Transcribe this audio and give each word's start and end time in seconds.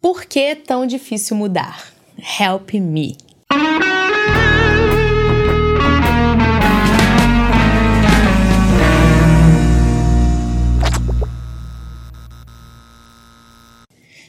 Por 0.00 0.24
que 0.24 0.38
é 0.38 0.54
tão 0.54 0.86
difícil 0.86 1.36
mudar? 1.36 1.92
Help 2.40 2.74
me. 2.74 3.16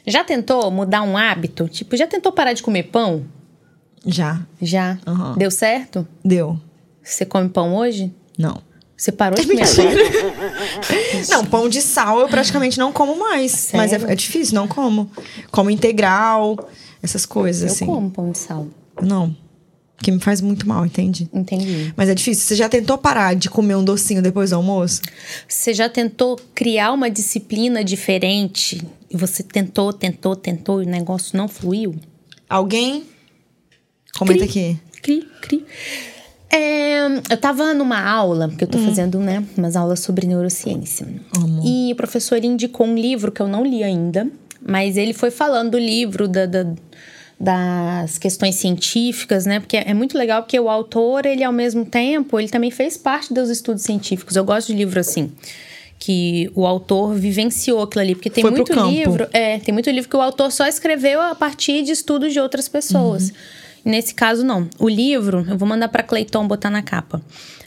Já 0.06 0.24
tentou 0.24 0.72
mudar 0.72 1.02
um 1.02 1.16
hábito? 1.16 1.68
Tipo, 1.68 1.96
já 1.96 2.06
tentou 2.06 2.32
parar 2.32 2.52
de 2.52 2.64
comer 2.64 2.84
pão? 2.84 3.26
Já. 4.04 4.40
Já. 4.60 4.98
Aham. 5.06 5.36
Deu 5.36 5.52
certo? 5.52 6.06
Deu. 6.24 6.58
Você 7.00 7.24
come 7.24 7.48
pão 7.48 7.76
hoje? 7.76 8.12
Não. 8.36 8.60
Você 9.00 9.10
parou 9.10 9.34
de 9.40 9.46
comer 9.46 9.62
agora? 9.62 9.96
Não, 11.30 11.46
pão 11.46 11.70
de 11.70 11.80
sal 11.80 12.20
eu 12.20 12.28
praticamente 12.28 12.78
não 12.78 12.92
como 12.92 13.18
mais. 13.18 13.70
Mas 13.72 13.92
Sério? 13.92 14.06
é, 14.06 14.12
é 14.12 14.14
difícil, 14.14 14.54
não 14.54 14.68
como. 14.68 15.10
Como 15.50 15.70
integral, 15.70 16.68
essas 17.02 17.24
coisas, 17.24 17.62
Eu 17.62 17.68
assim. 17.68 17.86
como 17.86 18.10
pão 18.10 18.30
de 18.30 18.36
sal. 18.36 18.66
Não. 19.00 19.34
Que 20.02 20.12
me 20.12 20.20
faz 20.20 20.42
muito 20.42 20.68
mal, 20.68 20.84
entende? 20.84 21.30
Entendi. 21.32 21.94
Mas 21.96 22.10
é 22.10 22.14
difícil. 22.14 22.44
Você 22.44 22.54
já 22.54 22.68
tentou 22.68 22.98
parar 22.98 23.34
de 23.34 23.48
comer 23.48 23.74
um 23.74 23.82
docinho 23.82 24.20
depois 24.20 24.50
do 24.50 24.56
almoço? 24.56 25.00
Você 25.48 25.72
já 25.72 25.88
tentou 25.88 26.38
criar 26.54 26.92
uma 26.92 27.10
disciplina 27.10 27.82
diferente? 27.82 28.86
E 29.10 29.16
você 29.16 29.42
tentou, 29.42 29.94
tentou, 29.94 30.36
tentou 30.36 30.82
e 30.82 30.86
o 30.86 30.88
negócio 30.88 31.38
não 31.38 31.48
fluiu? 31.48 31.94
Alguém? 32.46 33.04
Comenta 34.18 34.46
Cri. 34.46 34.48
aqui. 34.50 34.78
Cri, 35.00 35.28
cri. 35.40 35.64
É, 36.52 37.06
eu 37.30 37.36
tava 37.36 37.72
numa 37.74 38.00
aula, 38.00 38.48
porque 38.48 38.64
eu 38.64 38.68
tô 38.68 38.78
fazendo, 38.78 39.18
né, 39.20 39.44
umas 39.56 39.76
aulas 39.76 40.00
sobre 40.00 40.26
neurociência. 40.26 41.06
Amo. 41.36 41.62
E 41.64 41.92
o 41.92 41.96
professor 41.96 42.42
indicou 42.44 42.86
um 42.86 42.94
livro 42.96 43.30
que 43.30 43.40
eu 43.40 43.46
não 43.48 43.64
li 43.64 43.84
ainda, 43.84 44.26
mas 44.60 44.96
ele 44.96 45.12
foi 45.12 45.30
falando 45.30 45.70
do 45.72 45.78
livro, 45.78 46.26
da, 46.26 46.46
da- 46.46 46.66
das 47.38 48.18
questões 48.18 48.56
científicas, 48.56 49.46
né? 49.46 49.60
Porque 49.60 49.76
é 49.76 49.94
muito 49.94 50.18
legal 50.18 50.42
porque 50.42 50.60
o 50.60 50.68
autor, 50.68 51.24
ele 51.24 51.42
ao 51.42 51.52
mesmo 51.52 51.86
tempo, 51.86 52.38
ele 52.38 52.48
também 52.50 52.70
fez 52.70 52.98
parte 52.98 53.32
dos 53.32 53.48
estudos 53.48 53.82
científicos. 53.82 54.36
Eu 54.36 54.44
gosto 54.44 54.66
de 54.66 54.74
livro 54.74 55.00
assim. 55.00 55.30
Que 55.98 56.50
o 56.54 56.66
autor 56.66 57.14
vivenciou 57.14 57.82
aquilo 57.82 58.02
ali. 58.02 58.14
Porque 58.14 58.28
tem 58.28 58.42
Foi 58.42 58.50
muito 58.50 58.72
livro. 58.90 59.26
É, 59.32 59.58
tem 59.58 59.72
muito 59.72 59.88
livro 59.90 60.08
que 60.10 60.16
o 60.16 60.20
autor 60.20 60.50
só 60.52 60.66
escreveu 60.66 61.20
a 61.20 61.34
partir 61.34 61.82
de 61.82 61.92
estudos 61.92 62.32
de 62.32 62.40
outras 62.40 62.68
pessoas. 62.68 63.32
Nesse 63.84 64.14
caso, 64.14 64.44
não. 64.44 64.68
O 64.78 64.88
livro, 64.88 65.44
eu 65.48 65.56
vou 65.56 65.68
mandar 65.68 65.88
para 65.88 66.02
Cleiton 66.02 66.46
botar 66.46 66.70
na 66.70 66.82
capa. 66.82 67.22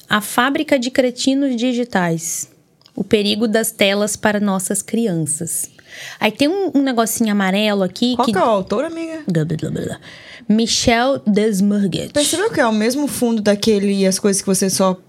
A 0.10 0.22
Fábrica 0.22 0.78
de 0.78 0.92
Cretinos 0.92 1.56
Digitais. 1.56 2.50
O 2.96 3.04
perigo 3.04 3.48
das 3.48 3.72
telas 3.72 4.16
para 4.16 4.40
nossas 4.40 4.82
crianças. 4.82 5.72
Aí 6.20 6.32
tem 6.32 6.48
um, 6.48 6.72
um 6.76 6.82
negocinho 6.82 7.32
amarelo 7.32 7.84
aqui 7.84 8.16
Qual 8.16 8.26
que. 8.26 8.32
que 8.32 8.38
é 8.38 8.42
o 8.42 8.46
autor, 8.46 8.86
amiga? 8.86 9.24
Blá, 9.28 9.46
blá, 9.46 9.72
blá. 9.72 10.00
Michel 10.48 11.22
Desmarget. 11.26 12.14
Percebeu 12.14 12.52
que 12.52 12.60
é 12.60 12.66
o 12.68 12.74
mesmo 12.74 13.08
fundo 13.08 13.42
daquele 13.42 14.06
As 14.06 14.20
Coisas 14.20 14.42
que 14.42 14.48
você 14.48 14.70
só 14.70 15.00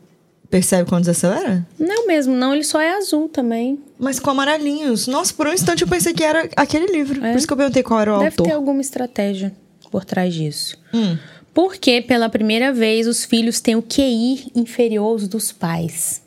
percebe 0.51 0.89
quando 0.89 1.03
desacelera? 1.03 1.67
Não 1.79 1.93
é 1.95 1.99
o 1.99 2.07
mesmo, 2.07 2.35
não. 2.35 2.55
Ele 2.55 2.65
só 2.65 2.81
é 2.81 2.97
azul 2.97 3.29
também. 3.29 3.79
Mas 3.99 4.21
com 4.21 4.31
amarelinhos. 4.31 5.07
Nossa, 5.07 5.33
por 5.35 5.47
um 5.47 5.53
instante 5.53 5.83
eu 5.83 5.89
pensei 5.89 6.15
que 6.15 6.23
era 6.23 6.49
aquele 6.57 6.87
livro. 6.87 7.21
Por 7.21 7.31
isso 7.31 7.47
que 7.47 7.53
eu 7.53 7.57
perguntei 7.57 7.83
qual 7.83 8.01
era 8.01 8.15
o 8.15 8.19
Deve 8.19 8.31
autor. 8.31 8.47
ter 8.47 8.53
alguma 8.53 8.81
estratégia 8.81 9.53
por 9.95 10.05
trás 10.05 10.35
disso. 10.35 10.77
Hum. 10.93 11.17
Porque 11.55 12.03
pela 12.03 12.29
primeira 12.29 12.73
vez 12.73 13.07
os 13.07 13.25
filhos 13.25 13.61
têm 13.61 13.77
o 13.77 13.83
QI 13.83 14.51
inferior 14.53 15.21
dos 15.29 15.53
pais. 15.53 16.21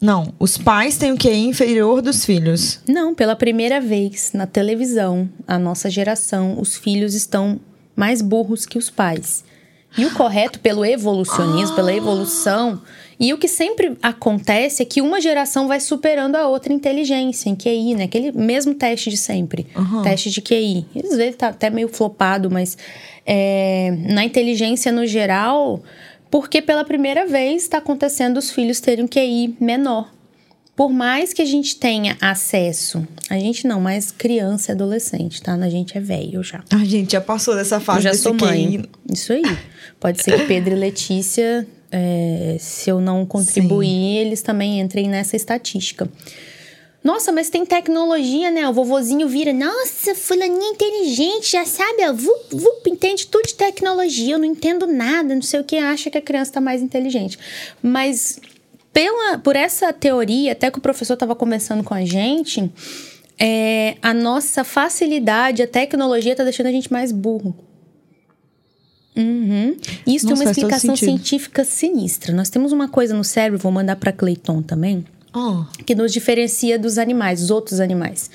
Não, 0.00 0.34
os 0.36 0.58
pais 0.58 0.98
têm 0.98 1.12
o 1.12 1.16
QI 1.16 1.46
inferior 1.46 2.02
dos 2.02 2.24
filhos. 2.24 2.80
Não, 2.88 3.14
pela 3.14 3.36
primeira 3.36 3.80
vez 3.80 4.32
na 4.34 4.48
televisão, 4.48 5.30
a 5.46 5.60
nossa 5.60 5.88
geração, 5.88 6.60
os 6.60 6.74
filhos 6.74 7.14
estão 7.14 7.60
mais 7.94 8.20
burros 8.20 8.66
que 8.66 8.78
os 8.78 8.90
pais. 8.90 9.44
E 9.96 10.04
o 10.04 10.12
correto 10.12 10.58
pelo 10.60 10.84
evolucionismo, 10.84 11.76
pela 11.76 11.94
evolução, 11.94 12.80
e 13.18 13.32
o 13.32 13.38
que 13.38 13.46
sempre 13.48 13.96
acontece 14.02 14.82
é 14.82 14.84
que 14.84 15.00
uma 15.00 15.20
geração 15.20 15.68
vai 15.68 15.78
superando 15.80 16.36
a 16.36 16.48
outra 16.48 16.72
inteligência, 16.72 17.48
em 17.48 17.54
QI, 17.54 17.94
né? 17.94 18.04
Aquele 18.04 18.32
mesmo 18.32 18.74
teste 18.74 19.10
de 19.10 19.16
sempre, 19.16 19.66
teste 20.02 20.30
de 20.30 20.40
QI. 20.40 20.86
Às 20.96 21.16
vezes 21.16 21.36
tá 21.36 21.48
até 21.48 21.70
meio 21.70 21.88
flopado, 21.88 22.50
mas 22.50 22.76
é, 23.24 23.96
na 24.08 24.24
inteligência 24.24 24.90
no 24.90 25.06
geral, 25.06 25.82
porque 26.30 26.60
pela 26.60 26.84
primeira 26.84 27.26
vez 27.26 27.62
está 27.62 27.78
acontecendo 27.78 28.36
os 28.36 28.50
filhos 28.50 28.80
terem 28.80 29.04
um 29.04 29.08
QI 29.08 29.56
menor. 29.60 30.13
Por 30.76 30.90
mais 30.90 31.32
que 31.32 31.40
a 31.40 31.44
gente 31.44 31.76
tenha 31.76 32.16
acesso, 32.20 33.06
a 33.30 33.38
gente 33.38 33.66
não, 33.66 33.80
mas 33.80 34.10
criança 34.10 34.72
e 34.72 34.74
adolescente, 34.74 35.40
tá? 35.40 35.54
A 35.54 35.68
gente 35.70 35.96
é 35.96 36.00
velho 36.00 36.42
já. 36.42 36.64
A 36.70 36.84
gente 36.84 37.12
já 37.12 37.20
passou 37.20 37.54
dessa 37.54 37.76
Eu 37.76 37.80
fase 37.80 38.02
já 38.02 38.10
desse 38.10 38.24
sou 38.24 38.34
mãe. 38.34 38.82
QI. 38.82 38.90
Isso 39.12 39.32
aí. 39.32 39.42
Pode 40.00 40.22
ser 40.22 40.36
que 40.40 40.46
Pedro 40.46 40.74
e 40.74 40.76
Letícia, 40.76 41.66
é, 41.92 42.56
se 42.58 42.90
eu 42.90 43.00
não 43.00 43.24
contribuir, 43.24 44.18
eles 44.18 44.42
também 44.42 44.80
entrem 44.80 45.08
nessa 45.08 45.36
estatística. 45.36 46.10
Nossa, 47.04 47.30
mas 47.30 47.50
tem 47.50 47.64
tecnologia, 47.64 48.50
né? 48.50 48.66
O 48.66 48.72
vovozinho 48.72 49.28
vira, 49.28 49.52
nossa, 49.52 50.14
fulaninha 50.14 50.70
inteligente, 50.70 51.52
já 51.52 51.64
sabe, 51.66 52.02
ó, 52.08 52.12
vup, 52.12 52.50
vup, 52.50 52.90
entende 52.90 53.26
tudo 53.26 53.46
de 53.46 53.54
tecnologia, 53.54 54.34
eu 54.34 54.38
não 54.38 54.46
entendo 54.46 54.86
nada, 54.86 55.34
não 55.34 55.42
sei 55.42 55.60
o 55.60 55.64
que, 55.64 55.76
acha 55.76 56.10
que 56.10 56.16
a 56.16 56.22
criança 56.22 56.52
tá 56.52 56.60
mais 56.62 56.80
inteligente. 56.80 57.38
Mas 57.82 58.40
pela, 58.94 59.38
por 59.38 59.56
essa 59.56 59.92
teoria, 59.92 60.52
até 60.52 60.70
que 60.70 60.78
o 60.78 60.80
professor 60.80 61.14
estava 61.14 61.34
conversando 61.34 61.82
com 61.82 61.92
a 61.92 62.04
gente, 62.04 62.72
é, 63.38 63.96
a 64.00 64.14
nossa 64.14 64.62
facilidade, 64.62 65.62
a 65.62 65.66
tecnologia 65.66 66.36
tá 66.36 66.44
deixando 66.44 66.68
a 66.68 66.72
gente 66.72 66.90
mais 66.92 67.10
burro. 67.10 67.54
Uhum. 69.16 69.76
Isso 70.06 70.26
Nossa, 70.26 70.26
tem 70.26 70.46
uma 70.46 70.50
explicação 70.50 70.96
científica 70.96 71.64
sinistra. 71.64 72.32
Nós 72.32 72.48
temos 72.48 72.72
uma 72.72 72.88
coisa 72.88 73.14
no 73.14 73.24
cérebro, 73.24 73.58
vou 73.58 73.70
mandar 73.70 73.96
para 73.96 74.12
Cleiton 74.12 74.62
também, 74.62 75.04
Oh, 75.36 75.64
que 75.84 75.96
nos 75.96 76.12
diferencia 76.12 76.78
dos 76.78 76.96
animais, 76.96 77.40
dos 77.40 77.50
outros 77.50 77.80
animais, 77.80 78.30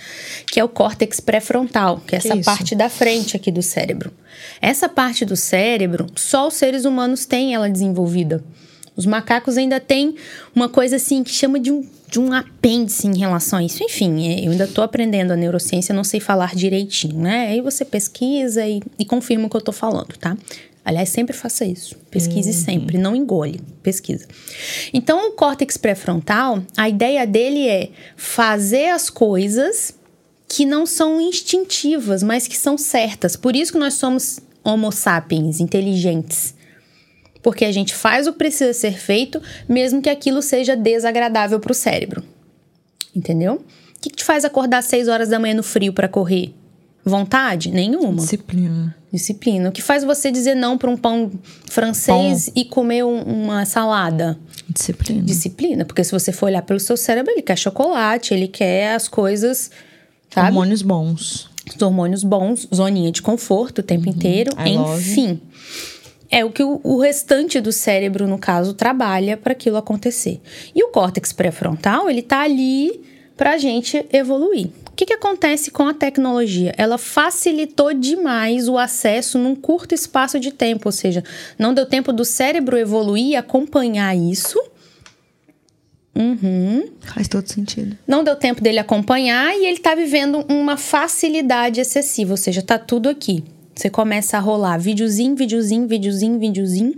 que 0.46 0.60
é 0.60 0.64
o 0.66 0.68
córtex 0.68 1.22
pré-frontal, 1.22 2.02
que 2.06 2.14
é 2.14 2.18
essa 2.18 2.36
parte 2.42 2.76
da 2.76 2.90
frente 2.90 3.38
aqui 3.38 3.50
do 3.50 3.62
cérebro. 3.62 4.12
Essa 4.62 4.90
parte 4.90 5.24
do 5.24 5.38
cérebro, 5.38 6.08
só 6.14 6.50
os 6.50 6.56
seres 6.56 6.84
humanos 6.84 7.26
têm 7.26 7.56
ela 7.56 7.70
desenvolvida. 7.70 8.44
Os 9.00 9.06
macacos 9.06 9.58
ainda 9.58 9.80
têm 9.80 10.16
uma 10.54 10.68
coisa 10.68 10.98
assim 10.98 11.24
que 11.24 11.32
chama 11.32 11.58
de 11.58 11.72
um, 11.72 11.88
de 12.10 12.20
um 12.20 12.34
apêndice 12.34 13.08
em 13.08 13.18
relação 13.18 13.58
a 13.58 13.64
isso. 13.64 13.82
Enfim, 13.82 14.28
é, 14.28 14.46
eu 14.46 14.52
ainda 14.52 14.66
estou 14.66 14.84
aprendendo 14.84 15.32
a 15.32 15.38
neurociência, 15.38 15.96
não 15.96 16.04
sei 16.04 16.20
falar 16.20 16.54
direitinho, 16.54 17.18
né? 17.18 17.48
Aí 17.48 17.62
você 17.62 17.86
pesquisa 17.86 18.68
e, 18.68 18.82
e 19.00 19.06
confirma 19.06 19.48
o 19.48 19.50
que 19.50 19.56
eu 19.56 19.60
estou 19.60 19.74
falando, 19.74 20.18
tá? 20.18 20.38
Aliás, 20.84 21.08
sempre 21.08 21.34
faça 21.34 21.64
isso. 21.64 21.96
Pesquise 22.12 22.52
sempre, 22.52 22.98
não 22.98 23.16
engole, 23.16 23.62
pesquisa. 23.82 24.28
Então, 24.94 25.30
o 25.30 25.32
córtex 25.32 25.78
pré-frontal, 25.78 26.62
a 26.76 26.90
ideia 26.90 27.26
dele 27.26 27.70
é 27.70 27.90
fazer 28.18 28.90
as 28.90 29.10
coisas 29.10 29.96
que 30.46 30.66
não 30.66 30.86
são 30.86 31.22
instintivas, 31.22 32.22
mas 32.22 32.48
que 32.48 32.58
são 32.58 32.78
certas. 32.78 33.38
Por 33.38 33.56
isso 33.56 33.72
que 33.72 33.78
nós 33.78 33.94
somos 33.94 34.42
homo 34.62 34.92
sapiens, 34.92 35.62
inteligentes. 35.62 36.59
Porque 37.42 37.64
a 37.66 37.72
gente 37.72 37.94
faz 37.96 38.28
o 38.28 38.32
que 38.34 38.38
precisa 38.40 38.74
ser 38.74 38.98
feito, 39.00 39.42
mesmo 39.68 40.02
que 40.02 40.10
aquilo 40.10 40.42
seja 40.42 40.76
desagradável 40.76 41.60
para 41.60 41.72
o 41.72 41.76
cérebro. 41.76 42.24
Entendeu? 43.16 43.56
O 43.96 44.02
que, 44.02 44.10
que 44.10 44.16
te 44.18 44.24
faz 44.24 44.46
acordar 44.46 44.80
às 44.80 44.86
6 44.86 45.08
horas 45.08 45.30
da 45.30 45.40
manhã 45.40 45.54
no 45.54 45.64
frio 45.64 45.92
para 45.94 46.08
correr? 46.08 46.54
Vontade? 47.04 47.72
Nenhuma. 47.72 48.18
disciplina. 48.22 48.96
Disciplina. 49.12 49.70
O 49.70 49.72
que 49.72 49.82
faz 49.82 50.04
você 50.04 50.30
dizer 50.32 50.54
não 50.54 50.78
para 50.78 50.90
um 50.90 50.98
pão 50.98 51.32
francês 51.70 52.52
e 52.56 52.64
comer 52.66 53.04
um- 53.04 53.22
uma 53.24 53.66
salada? 53.66 54.38
Disciplina. 54.70 55.24
Disciplina. 55.24 55.86
Porque 55.86 56.04
se 56.04 56.12
você 56.12 56.32
for 56.32 56.46
olhar 56.48 56.62
pelo 56.62 56.80
seu 56.80 56.96
cérebro, 56.96 57.32
ele 57.32 57.42
quer 57.42 57.58
chocolate, 57.58 58.34
ele 58.34 58.48
quer 58.48 58.94
as 58.94 59.08
coisas, 59.08 59.72
sabe? 60.30 60.48
Hormônios 60.50 60.82
bons. 60.82 61.50
Os 61.76 61.82
hormônios 61.82 62.24
bons, 62.24 62.68
zoninha 62.74 63.12
de 63.12 63.22
conforto 63.22 63.80
o 63.80 63.84
tempo 63.84 64.08
inteiro, 64.10 64.52
I 64.60 64.76
love. 64.78 65.40
É 66.32 66.46
o 66.46 66.52
que 66.52 66.64
o, 66.64 66.80
o 66.84 67.00
restante 67.00 67.60
do 67.60 67.72
cérebro, 67.72 68.28
no 68.28 68.38
caso, 68.38 68.74
trabalha 68.74 69.36
para 69.36 69.54
aquilo 69.54 69.78
acontecer. 69.78 70.40
E 70.76 70.84
o 70.84 70.90
córtex 70.90 71.34
pré-frontal, 71.34 72.10
ele 72.10 72.22
tá 72.22 72.42
ali 72.42 73.02
para 73.36 73.54
a 73.54 73.58
gente 73.58 74.06
evoluir. 74.12 74.68
O 74.88 74.92
que, 75.00 75.06
que 75.06 75.14
acontece 75.14 75.72
com 75.72 75.88
a 75.88 75.94
tecnologia? 75.94 76.74
Ela 76.78 76.98
facilitou 76.98 77.94
demais 77.94 78.68
o 78.68 78.78
acesso 78.78 79.38
num 79.40 79.56
curto 79.56 79.96
espaço 79.96 80.40
de 80.40 80.52
tempo, 80.52 80.90
ou 80.90 80.92
seja, 80.92 81.24
não 81.58 81.74
deu 81.74 81.86
tempo 81.86 82.12
do 82.12 82.26
cérebro 82.26 82.78
evoluir 82.78 83.28
e 83.28 83.36
acompanhar 83.38 84.16
isso. 84.16 84.62
Uhum. 86.14 86.90
Faz 87.00 87.30
todo 87.30 87.48
sentido. 87.48 87.98
Não 88.06 88.26
deu 88.26 88.36
tempo 88.36 88.62
dele 88.62 88.78
acompanhar 88.78 89.56
e 89.56 89.66
ele 89.66 89.80
tá 89.80 89.96
vivendo 89.96 90.46
uma 90.50 90.76
facilidade 90.76 91.80
excessiva, 91.80 92.32
ou 92.32 92.38
seja, 92.38 92.62
tá 92.62 92.78
tudo 92.78 93.08
aqui. 93.08 93.46
Você 93.80 93.90
começa 93.90 94.36
a 94.36 94.42
rolar 94.42 94.78
videozinho, 94.78 95.38
videozinho, 95.38 95.88
videozinho, 95.88 96.38
videozinho. 96.38 96.94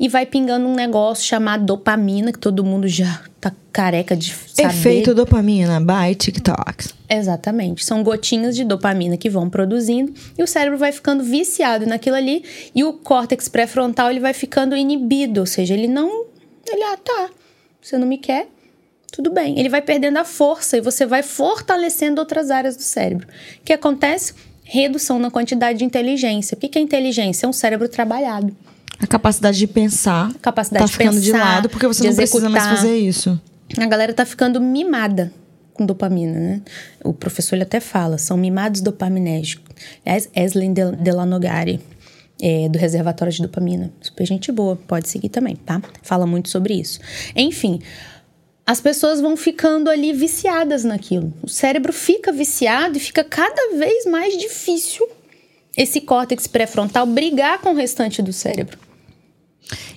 e 0.00 0.08
vai 0.08 0.24
pingando 0.24 0.66
um 0.66 0.74
negócio 0.74 1.22
chamado 1.22 1.66
dopamina, 1.66 2.32
que 2.32 2.38
todo 2.38 2.64
mundo 2.64 2.88
já 2.88 3.20
tá 3.38 3.52
careca 3.70 4.16
de 4.16 4.32
saber. 4.32 4.70
Efeito 4.70 5.14
dopamina 5.14 5.78
by 5.80 6.14
TikTok. 6.14 6.88
Exatamente. 7.10 7.84
São 7.84 8.02
gotinhas 8.02 8.56
de 8.56 8.64
dopamina 8.64 9.18
que 9.18 9.28
vão 9.28 9.50
produzindo 9.50 10.14
e 10.38 10.42
o 10.42 10.46
cérebro 10.46 10.78
vai 10.78 10.92
ficando 10.92 11.22
viciado 11.22 11.84
naquilo 11.84 12.16
ali 12.16 12.42
e 12.74 12.82
o 12.84 12.94
córtex 12.94 13.46
pré-frontal 13.46 14.10
ele 14.10 14.20
vai 14.20 14.32
ficando 14.32 14.74
inibido, 14.74 15.40
ou 15.40 15.46
seja, 15.46 15.74
ele 15.74 15.88
não 15.88 16.24
ele 16.66 16.84
ah, 16.84 16.96
tá. 16.96 17.28
Você 17.82 17.98
não 17.98 18.06
me 18.06 18.16
quer? 18.16 18.48
Tudo 19.12 19.30
bem. 19.30 19.58
Ele 19.58 19.68
vai 19.68 19.82
perdendo 19.82 20.16
a 20.16 20.24
força 20.24 20.78
e 20.78 20.80
você 20.80 21.04
vai 21.04 21.22
fortalecendo 21.22 22.18
outras 22.18 22.50
áreas 22.50 22.76
do 22.76 22.82
cérebro. 22.82 23.26
O 23.60 23.62
que 23.62 23.74
acontece? 23.74 24.32
Redução 24.64 25.18
na 25.18 25.30
quantidade 25.30 25.78
de 25.78 25.84
inteligência. 25.84 26.56
O 26.56 26.58
que 26.58 26.78
é 26.78 26.80
inteligência? 26.80 27.46
É 27.46 27.48
um 27.48 27.52
cérebro 27.52 27.88
trabalhado. 27.88 28.54
A 28.98 29.06
capacidade 29.06 29.58
de 29.58 29.66
pensar 29.66 30.30
A 30.34 30.38
capacidade 30.38 30.84
tá 30.84 30.86
de 30.86 30.92
ficando 30.96 31.20
de 31.20 31.32
pensar, 31.32 31.44
lado 31.44 31.68
porque 31.68 31.86
você 31.86 32.02
de 32.02 32.08
não 32.08 32.16
precisa 32.16 32.48
mais 32.48 32.64
executar. 32.64 32.76
fazer 32.82 32.96
isso. 32.98 33.40
A 33.78 33.86
galera 33.86 34.12
tá 34.14 34.24
ficando 34.24 34.60
mimada 34.60 35.32
com 35.72 35.84
dopamina, 35.84 36.38
né? 36.38 36.62
O 37.04 37.12
professor 37.12 37.56
ele 37.56 37.64
até 37.64 37.80
fala, 37.80 38.16
são 38.18 38.36
mimados 38.36 38.80
dopaminérgicos. 38.80 39.74
Aliás, 40.06 40.28
Eslen 40.34 40.72
Del- 40.72 40.92
Delanogari, 40.92 41.80
é, 42.40 42.68
do 42.68 42.78
Reservatório 42.78 43.32
de 43.32 43.42
Dopamina. 43.42 43.92
Super 44.00 44.24
gente 44.26 44.52
boa, 44.52 44.76
pode 44.76 45.08
seguir 45.08 45.28
também, 45.28 45.56
tá? 45.56 45.82
Fala 46.02 46.26
muito 46.26 46.48
sobre 46.48 46.74
isso. 46.74 47.00
Enfim, 47.34 47.80
as 48.66 48.80
pessoas 48.80 49.20
vão 49.20 49.36
ficando 49.36 49.90
ali 49.90 50.12
viciadas 50.12 50.84
naquilo. 50.84 51.32
O 51.42 51.48
cérebro 51.48 51.92
fica 51.92 52.32
viciado 52.32 52.96
e 52.96 53.00
fica 53.00 53.22
cada 53.22 53.76
vez 53.76 54.06
mais 54.06 54.36
difícil 54.36 55.06
esse 55.76 56.00
córtex 56.00 56.46
pré-frontal 56.46 57.04
brigar 57.04 57.60
com 57.60 57.70
o 57.70 57.76
restante 57.76 58.22
do 58.22 58.32
cérebro. 58.32 58.78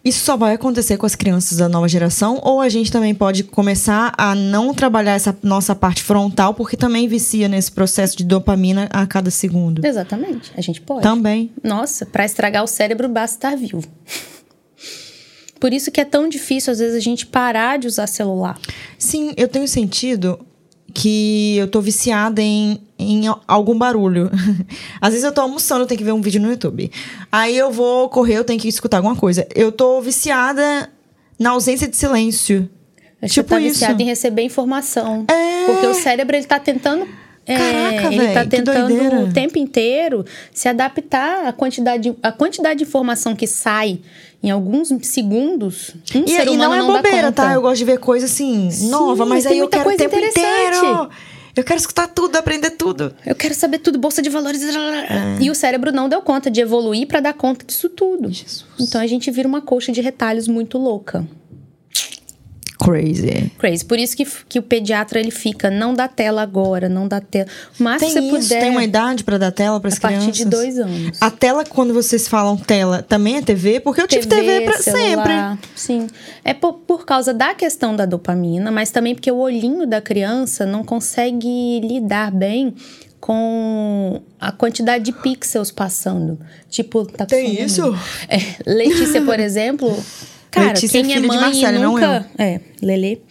Isso 0.03 0.23
só 0.23 0.37
vai 0.37 0.53
acontecer 0.53 0.97
com 0.97 1.05
as 1.05 1.15
crianças 1.15 1.57
da 1.57 1.67
nova 1.67 1.87
geração 1.87 2.39
ou 2.41 2.61
a 2.61 2.69
gente 2.69 2.91
também 2.91 3.13
pode 3.13 3.43
começar 3.43 4.13
a 4.17 4.33
não 4.33 4.73
trabalhar 4.73 5.13
essa 5.13 5.37
nossa 5.43 5.75
parte 5.75 6.03
frontal 6.03 6.53
porque 6.53 6.77
também 6.77 7.07
vicia 7.07 7.47
nesse 7.47 7.71
processo 7.71 8.15
de 8.15 8.23
dopamina 8.23 8.87
a 8.91 9.05
cada 9.05 9.29
segundo. 9.29 9.85
Exatamente, 9.85 10.51
a 10.55 10.61
gente 10.61 10.79
pode. 10.81 11.01
Também. 11.01 11.51
Nossa, 11.61 12.05
para 12.05 12.25
estragar 12.25 12.63
o 12.63 12.67
cérebro 12.67 13.09
basta 13.09 13.35
estar 13.35 13.57
vivo. 13.57 13.83
Por 15.59 15.73
isso 15.73 15.91
que 15.91 15.99
é 16.01 16.05
tão 16.05 16.27
difícil 16.29 16.71
às 16.71 16.79
vezes 16.79 16.95
a 16.95 16.99
gente 16.99 17.25
parar 17.25 17.77
de 17.77 17.87
usar 17.87 18.07
celular. 18.07 18.59
Sim, 18.97 19.33
eu 19.37 19.47
tenho 19.47 19.67
sentido 19.67 20.39
que 20.93 21.57
eu 21.57 21.67
tô 21.67 21.79
viciada 21.81 22.41
em, 22.41 22.81
em 22.97 23.23
algum 23.47 23.77
barulho. 23.77 24.31
Às 24.99 25.09
vezes 25.09 25.23
eu 25.23 25.31
tô 25.31 25.41
almoçando, 25.41 25.83
eu 25.83 25.87
tenho 25.87 25.97
que 25.97 26.03
ver 26.03 26.11
um 26.13 26.21
vídeo 26.21 26.41
no 26.41 26.49
YouTube. 26.49 26.89
Aí 27.31 27.55
eu 27.55 27.71
vou 27.71 28.09
correr, 28.09 28.35
eu 28.35 28.43
tenho 28.43 28.59
que 28.59 28.67
escutar 28.67 28.97
alguma 28.97 29.15
coisa. 29.15 29.45
Eu 29.53 29.71
tô 29.71 30.01
viciada 30.01 30.89
na 31.37 31.51
ausência 31.51 31.87
de 31.87 31.95
silêncio. 31.95 32.67
Você 33.21 33.33
Tipo 33.35 33.49
tá 33.49 33.59
isso. 33.59 33.73
viciado 33.79 34.01
em 34.01 34.05
receber 34.05 34.41
informação. 34.43 35.25
É. 35.29 35.65
Porque 35.65 35.85
o 35.87 35.93
cérebro 35.93 36.35
ele 36.35 36.45
tá 36.45 36.59
tentando 36.59 37.07
é, 37.47 37.57
Caraca, 37.57 38.13
ele 38.13 38.27
tá 38.27 38.33
véi, 38.33 38.43
que 38.43 38.49
tentando 38.49 39.23
o 39.23 39.33
tempo 39.33 39.57
inteiro 39.57 40.25
se 40.53 40.67
adaptar 40.67 41.47
à 41.47 41.53
quantidade, 41.53 42.13
a 42.21 42.31
quantidade 42.31 42.79
de 42.79 42.83
informação 42.83 43.35
que 43.35 43.47
sai 43.47 43.99
em 44.43 44.51
alguns 44.51 44.89
segundos. 45.03 45.95
Um 46.13 46.23
E, 46.25 46.29
ser 46.29 46.47
e 46.47 46.57
não 46.57 46.73
é 46.73 46.79
não 46.79 46.87
bobeira, 46.87 47.31
tá? 47.31 47.53
Eu 47.53 47.61
gosto 47.61 47.77
de 47.77 47.85
ver 47.85 47.99
coisa 47.99 48.25
assim, 48.25 48.69
nova, 48.89 49.25
mas, 49.25 49.45
aí 49.45 49.59
eu 49.59 49.69
quero 49.69 49.89
o 49.89 49.95
tempo 49.95 50.15
inteiro. 50.15 51.09
Eu 51.55 51.63
quero 51.63 51.79
escutar 51.79 52.07
tudo, 52.07 52.35
aprender 52.35 52.69
tudo. 52.71 53.15
Eu 53.25 53.33
quero 53.33 53.55
saber 53.55 53.79
tudo, 53.79 53.97
bolsa 53.97 54.21
de 54.21 54.29
valores. 54.29 54.61
É. 54.63 55.41
E 55.41 55.49
o 55.49 55.55
cérebro 55.55 55.91
não 55.91 56.07
deu 56.07 56.21
conta 56.21 56.51
de 56.51 56.61
evoluir 56.61 57.07
para 57.07 57.19
dar 57.19 57.33
conta 57.33 57.65
disso 57.65 57.89
tudo. 57.89 58.29
Então 58.79 59.01
a 59.01 59.07
gente 59.07 59.31
vira 59.31 59.47
uma 59.47 59.59
coxa 59.59 59.91
de 59.91 59.99
retalhos 59.99 60.47
muito 60.47 60.77
louca. 60.77 61.27
Crazy. 62.79 63.51
Crazy. 63.57 63.83
Por 63.85 63.97
isso 63.97 64.15
que, 64.15 64.25
que 64.47 64.59
o 64.59 64.61
pediatra 64.61 65.19
ele 65.19 65.31
fica, 65.31 65.69
não 65.71 65.93
dá 65.93 66.07
tela 66.07 66.41
agora, 66.41 66.87
não 66.87 67.07
dá 67.07 67.19
tela. 67.19 67.47
Máximo 67.79 68.13
Tem 68.13 68.21
você 68.29 68.37
isso, 68.37 68.47
puder. 68.49 68.61
tem 68.61 68.69
uma 68.71 68.83
idade 68.83 69.23
pra 69.23 69.37
dar 69.37 69.51
tela 69.51 69.79
para 69.79 69.89
a 69.89 69.93
as 69.93 69.99
partir 69.99 70.17
crianças? 70.17 70.37
de 70.37 70.45
dois 70.45 70.77
anos. 70.79 71.17
A 71.19 71.31
tela, 71.31 71.65
quando 71.65 71.93
vocês 71.93 72.27
falam 72.27 72.55
tela, 72.55 73.01
também 73.01 73.37
é 73.37 73.41
TV? 73.41 73.79
Porque 73.79 74.01
eu 74.01 74.07
tive 74.07 74.27
TV, 74.27 74.61
pra 74.61 74.77
sempre. 74.77 75.33
Sim. 75.75 76.07
É 76.45 76.53
por, 76.53 76.73
por 76.73 77.05
causa 77.05 77.33
da 77.33 77.55
questão 77.55 77.95
da 77.95 78.05
dopamina, 78.05 78.69
mas 78.71 78.91
também 78.91 79.15
porque 79.15 79.31
o 79.31 79.37
olhinho 79.37 79.87
da 79.87 79.99
criança 79.99 80.65
não 80.65 80.83
consegue 80.83 81.79
lidar 81.81 82.31
bem 82.31 82.75
com 83.19 84.21
a 84.39 84.51
quantidade 84.51 85.03
de 85.05 85.11
pixels 85.11 85.71
passando. 85.71 86.39
Tipo, 86.69 87.05
tá 87.05 87.25
Tem 87.25 87.61
isso? 87.61 87.81
É, 88.29 88.37
Letícia, 88.65 89.21
por 89.23 89.39
exemplo. 89.39 89.91
Cara, 90.57 90.67
Letícia 90.69 90.99
é 90.99 91.01
quem 91.01 91.11
é, 91.11 91.15
filha 91.15 91.21
de 91.21 91.27
mãe 91.27 91.37
Marcelo, 91.37 91.77
e 91.77 91.79
não 91.79 91.93
nunca. 91.93 92.29
É, 92.37 92.59
Lele. 92.81 93.21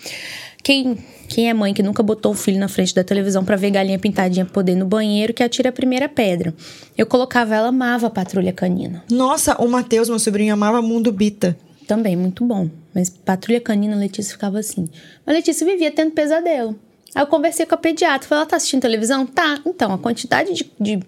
Quem, 0.63 0.99
quem 1.29 1.49
é 1.49 1.55
mãe 1.55 1.73
que 1.73 1.83
nunca 1.83 2.03
botou 2.03 2.33
o 2.33 2.35
filho 2.35 2.59
na 2.59 2.69
frente 2.69 2.95
da 2.95 3.05
televisão 3.05 3.45
pra 3.45 3.57
ver 3.57 3.71
galinha 3.71 3.99
pintadinha 3.99 4.45
poder 4.45 4.75
no 4.75 4.87
banheiro 4.87 5.33
que 5.33 5.43
atira 5.43 5.69
a 5.69 5.73
primeira 5.73 6.09
pedra. 6.09 6.55
Eu 6.97 7.07
colocava 7.07 7.55
ela, 7.55 7.69
amava 7.69 8.09
a 8.09 8.11
patrulha 8.11 8.53
canina. 8.53 9.05
Nossa, 9.11 9.61
o 9.63 9.69
Matheus, 9.69 10.09
meu 10.09 10.19
sobrinho, 10.19 10.53
amava 10.53 10.83
Mundo 10.83 11.13
Bita. 11.13 11.57
Também, 11.87 12.17
muito 12.17 12.45
bom. 12.45 12.69
Mas 12.95 13.11
patrulha 13.11 13.61
canina, 13.61 13.95
Letícia 13.95 14.33
ficava 14.33 14.59
assim. 14.59 14.89
Mas 15.25 15.37
Letícia 15.37 15.67
vivia 15.67 15.91
tendo 15.91 16.13
pesadelo. 16.13 16.77
Aí 17.15 17.23
eu 17.23 17.27
conversei 17.27 17.65
com 17.65 17.75
a 17.75 17.79
pediatra. 17.79 18.29
Falei, 18.29 18.43
ela 18.43 18.51
tá 18.51 18.57
assistindo 18.57 18.83
televisão? 18.83 19.25
Tá. 19.25 19.61
Então, 19.65 19.93
a 19.93 19.99
quantidade 19.99 20.53
de, 20.53 20.71
de, 20.81 21.01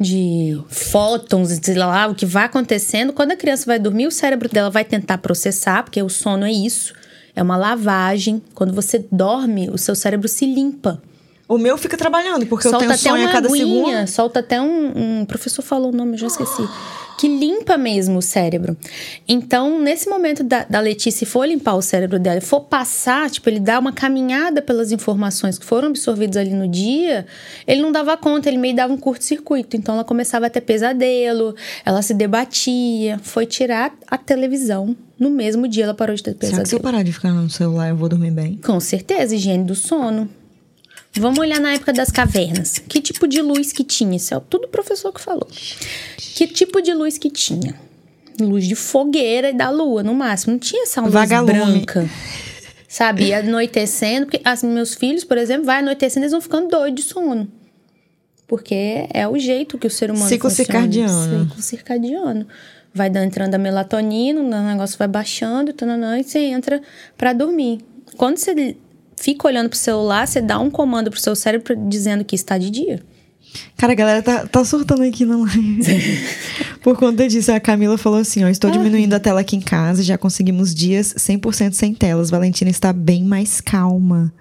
de 0.00 0.58
fótons, 0.68 1.50
sei 1.62 1.74
lá, 1.74 2.06
o 2.06 2.14
que 2.14 2.24
vai 2.24 2.44
acontecendo. 2.44 3.12
Quando 3.12 3.32
a 3.32 3.36
criança 3.36 3.66
vai 3.66 3.78
dormir, 3.78 4.06
o 4.06 4.10
cérebro 4.10 4.48
dela 4.48 4.70
vai 4.70 4.84
tentar 4.84 5.18
processar, 5.18 5.82
porque 5.82 6.02
o 6.02 6.08
sono 6.08 6.46
é 6.46 6.52
isso. 6.52 6.94
É 7.36 7.42
uma 7.42 7.56
lavagem. 7.56 8.42
Quando 8.54 8.72
você 8.72 9.04
dorme, 9.12 9.68
o 9.68 9.76
seu 9.76 9.94
cérebro 9.94 10.26
se 10.26 10.46
limpa. 10.46 11.02
O 11.46 11.58
meu 11.58 11.76
fica 11.76 11.98
trabalhando, 11.98 12.46
porque 12.46 12.66
eu 12.66 12.70
solta 12.70 12.86
tenho 12.86 12.94
até 12.94 13.02
sonho 13.10 13.22
uma 13.22 13.28
a 13.28 13.32
cada 13.32 13.48
aguinha, 13.48 13.96
segundo. 13.96 14.06
solta 14.08 14.40
até 14.40 14.60
um, 14.60 15.20
um 15.20 15.24
professor 15.26 15.62
falou 15.62 15.92
o 15.92 15.96
nome, 15.96 16.12
eu 16.12 16.18
já 16.18 16.26
esqueci. 16.28 16.62
Que 17.20 17.28
limpa 17.28 17.76
mesmo 17.76 18.16
o 18.16 18.22
cérebro. 18.22 18.74
Então, 19.28 19.78
nesse 19.78 20.08
momento 20.08 20.42
da, 20.42 20.64
da 20.64 20.80
Letícia 20.80 21.26
for 21.26 21.44
limpar 21.44 21.74
o 21.74 21.82
cérebro 21.82 22.18
dela 22.18 22.40
for 22.40 22.62
passar, 22.62 23.28
tipo, 23.28 23.46
ele 23.50 23.60
dá 23.60 23.78
uma 23.78 23.92
caminhada 23.92 24.62
pelas 24.62 24.90
informações 24.90 25.58
que 25.58 25.66
foram 25.66 25.88
absorvidas 25.88 26.38
ali 26.38 26.54
no 26.54 26.66
dia, 26.66 27.26
ele 27.66 27.82
não 27.82 27.92
dava 27.92 28.16
conta, 28.16 28.48
ele 28.48 28.56
meio 28.56 28.74
dava 28.74 28.90
um 28.90 28.96
curto-circuito. 28.96 29.76
Então, 29.76 29.96
ela 29.96 30.04
começava 30.04 30.46
a 30.46 30.50
ter 30.50 30.62
pesadelo, 30.62 31.54
ela 31.84 32.00
se 32.00 32.14
debatia, 32.14 33.20
foi 33.22 33.44
tirar 33.44 33.92
a 34.06 34.16
televisão. 34.16 34.96
No 35.18 35.28
mesmo 35.28 35.68
dia, 35.68 35.84
ela 35.84 35.92
parou 35.92 36.16
de 36.16 36.22
ter 36.22 36.30
Será 36.30 36.40
que 36.40 36.46
se 36.46 36.74
eu 36.74 36.80
pesadelo. 36.80 36.82
parar 36.82 37.02
de 37.02 37.12
ficar 37.12 37.32
no 37.32 37.50
celular, 37.50 37.90
eu 37.90 37.96
vou 37.96 38.08
dormir 38.08 38.30
bem? 38.30 38.56
Com 38.64 38.80
certeza, 38.80 39.34
higiene 39.34 39.64
do 39.64 39.74
sono. 39.74 40.26
Vamos 41.18 41.38
olhar 41.40 41.60
na 41.60 41.74
época 41.74 41.92
das 41.92 42.10
cavernas. 42.10 42.78
Que 42.78 43.00
tipo 43.00 43.26
de 43.26 43.42
luz 43.42 43.72
que 43.72 43.82
tinha? 43.82 44.16
Isso 44.16 44.34
é 44.34 44.40
tudo 44.48 44.66
o 44.66 44.68
professor 44.68 45.12
que 45.12 45.20
falou. 45.20 45.48
Que 46.16 46.46
tipo 46.46 46.80
de 46.80 46.94
luz 46.94 47.18
que 47.18 47.30
tinha? 47.30 47.74
Luz 48.40 48.66
de 48.66 48.74
fogueira 48.74 49.50
e 49.50 49.52
da 49.52 49.70
lua, 49.70 50.02
no 50.02 50.14
máximo. 50.14 50.52
Não 50.52 50.58
tinha 50.58 50.84
essa 50.84 51.00
luz 51.00 51.12
Vagalume. 51.12 51.52
branca. 51.52 52.08
Sabe? 52.88 53.34
Anoitecendo. 53.34 54.26
Porque 54.26 54.40
as, 54.44 54.62
meus 54.62 54.94
filhos, 54.94 55.24
por 55.24 55.36
exemplo, 55.36 55.64
vai 55.64 55.78
anoitecendo, 55.80 56.24
eles 56.24 56.32
vão 56.32 56.40
ficando 56.40 56.68
doidos 56.68 57.04
de 57.04 57.10
sono. 57.10 57.48
Porque 58.46 59.06
é 59.12 59.28
o 59.28 59.38
jeito 59.38 59.78
que 59.78 59.86
o 59.86 59.90
ser 59.90 60.10
humano 60.10 60.28
Ciclo 60.28 60.48
funciona. 60.48 60.80
circadiano. 60.80 61.44
Ciclo 61.44 61.62
circadiano. 61.62 62.46
Vai 62.92 63.08
dando, 63.08 63.26
entrando 63.26 63.54
a 63.54 63.58
melatonina, 63.58 64.40
o 64.40 64.48
negócio 64.48 64.98
vai 64.98 65.06
baixando, 65.06 65.72
tananã, 65.72 66.18
e 66.18 66.24
você 66.24 66.40
entra 66.40 66.82
pra 67.16 67.32
dormir. 67.32 67.80
Quando 68.16 68.38
você 68.38 68.76
fica 69.20 69.46
olhando 69.46 69.68
pro 69.68 69.78
celular, 69.78 70.26
você 70.26 70.40
dá 70.40 70.58
um 70.58 70.70
comando 70.70 71.10
pro 71.10 71.20
seu 71.20 71.36
cérebro 71.36 71.76
dizendo 71.88 72.24
que 72.24 72.34
está 72.34 72.56
de 72.56 72.70
dia. 72.70 73.02
Cara, 73.76 73.92
a 73.92 73.96
galera 73.96 74.22
tá, 74.22 74.46
tá 74.46 74.64
surtando 74.64 75.02
aqui 75.02 75.24
na 75.24 75.36
live. 75.38 75.80
Por 76.82 76.96
conta 76.96 77.28
disso, 77.28 77.52
a 77.52 77.60
Camila 77.60 77.96
falou 77.98 78.18
assim: 78.18 78.44
ó, 78.44 78.48
estou 78.48 78.70
diminuindo 78.70 79.14
a 79.14 79.20
tela 79.20 79.40
aqui 79.40 79.56
em 79.56 79.60
casa, 79.60 80.02
já 80.02 80.16
conseguimos 80.16 80.74
dias 80.74 81.14
100% 81.18 81.72
sem 81.72 81.94
telas. 81.94 82.30
Valentina 82.30 82.70
está 82.70 82.92
bem 82.92 83.24
mais 83.24 83.60
calma. 83.60 84.32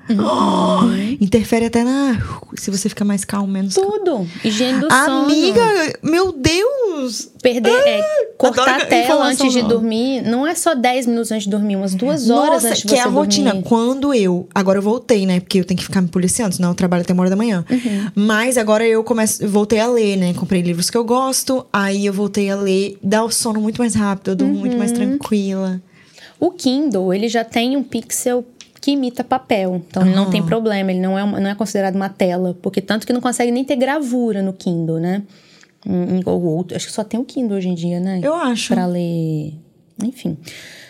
Interfere 1.20 1.66
até 1.66 1.84
na. 1.84 2.18
Se 2.56 2.72
você 2.72 2.90
fica 2.90 3.06
mais 3.06 3.24
calmo, 3.24 3.48
menos. 3.48 3.76
Tudo. 3.76 4.28
Higiene 4.44 4.80
do 4.80 4.88
sono. 4.92 5.26
Amiga, 5.26 5.64
meu 6.02 6.32
Deus! 6.32 7.30
Perder, 7.42 7.72
é, 7.72 8.04
cortar 8.38 8.64
adoro 8.64 8.84
a 8.84 8.86
tela 8.86 9.26
antes 9.28 9.54
de 9.54 9.62
nova. 9.62 9.74
dormir. 9.76 10.22
Não 10.24 10.46
é 10.46 10.54
só 10.54 10.76
10 10.76 11.06
minutos 11.06 11.32
antes 11.32 11.46
de 11.46 11.50
dormir, 11.50 11.78
umas 11.78 11.94
duas 11.96 12.30
horas 12.30 12.64
Nossa, 12.64 12.68
antes 12.70 12.82
de 12.82 12.88
que 12.90 12.96
é 12.96 13.02
a 13.02 13.08
rotina. 13.08 13.52
dormir. 13.52 13.68
Quando 13.68 14.14
eu. 14.14 14.48
Agora 14.54 14.80
eu 14.80 14.82
voltei, 14.82 15.26
né? 15.26 15.40
Porque 15.40 15.60
eu 15.60 15.66
tenho 15.66 15.78
que 15.78 15.86
ficar 15.86 16.02
me 16.02 16.10
policiando, 16.10 16.56
senão 16.56 16.70
eu 16.70 16.76
trabalho 16.76 17.04
até 17.04 17.14
uma 17.14 17.22
hora 17.22 17.30
da 17.30 17.36
manhã. 17.38 17.64
Uhum. 17.70 18.08
Mas 18.16 18.58
agora 18.58 18.86
eu 18.86 18.99
começo, 19.04 19.44
eu 19.44 19.50
voltei 19.50 19.80
a 19.80 19.88
ler, 19.88 20.18
né? 20.18 20.34
Comprei 20.34 20.62
livros 20.62 20.90
que 20.90 20.98
eu 20.98 21.04
gosto. 21.04 21.66
Aí 21.72 22.06
eu 22.06 22.14
voltei 22.14 22.50
a 22.50 22.56
ler. 22.56 22.98
Dá 23.04 23.24
o 23.24 23.30
sono 23.32 23.60
muito 23.62 23.78
mais 23.80 23.96
rápido, 23.96 24.32
eu 24.32 24.36
durmo 24.36 24.56
muito 24.56 24.74
Uhum. 24.74 24.80
mais 24.80 24.92
tranquila. 24.92 25.82
O 26.40 26.52
Kindle, 26.52 27.14
ele 27.14 27.28
já 27.28 27.44
tem 27.44 27.76
um 27.76 27.84
pixel 27.84 28.46
que 28.82 28.92
imita 28.92 29.24
papel. 29.24 29.82
Então, 29.90 30.04
ele 30.06 30.16
não 30.16 30.30
tem 30.30 30.42
problema. 30.42 30.90
Ele 30.92 31.02
não 31.02 31.18
é, 31.20 31.26
não 31.42 31.50
é 31.50 31.56
considerado 31.56 31.96
uma 31.96 32.08
tela. 32.10 32.58
Porque 32.62 32.80
tanto 32.82 33.06
que 33.06 33.12
não 33.12 33.20
consegue 33.20 33.52
nem 33.52 33.66
ter 33.66 33.76
gravura 33.76 34.42
no 34.42 34.54
Kindle, 34.54 35.00
né? 35.00 35.24
Ou 36.26 36.42
outro. 36.44 36.76
Acho 36.78 36.88
que 36.88 36.94
só 36.94 37.04
tem 37.04 37.20
o 37.20 37.26
Kindle 37.26 37.58
hoje 37.58 37.68
em 37.70 37.76
dia, 37.76 38.00
né? 38.00 38.20
Eu 38.24 38.34
acho. 38.36 38.74
Pra 38.74 38.86
ler 38.86 39.54
Enfim. 40.02 40.38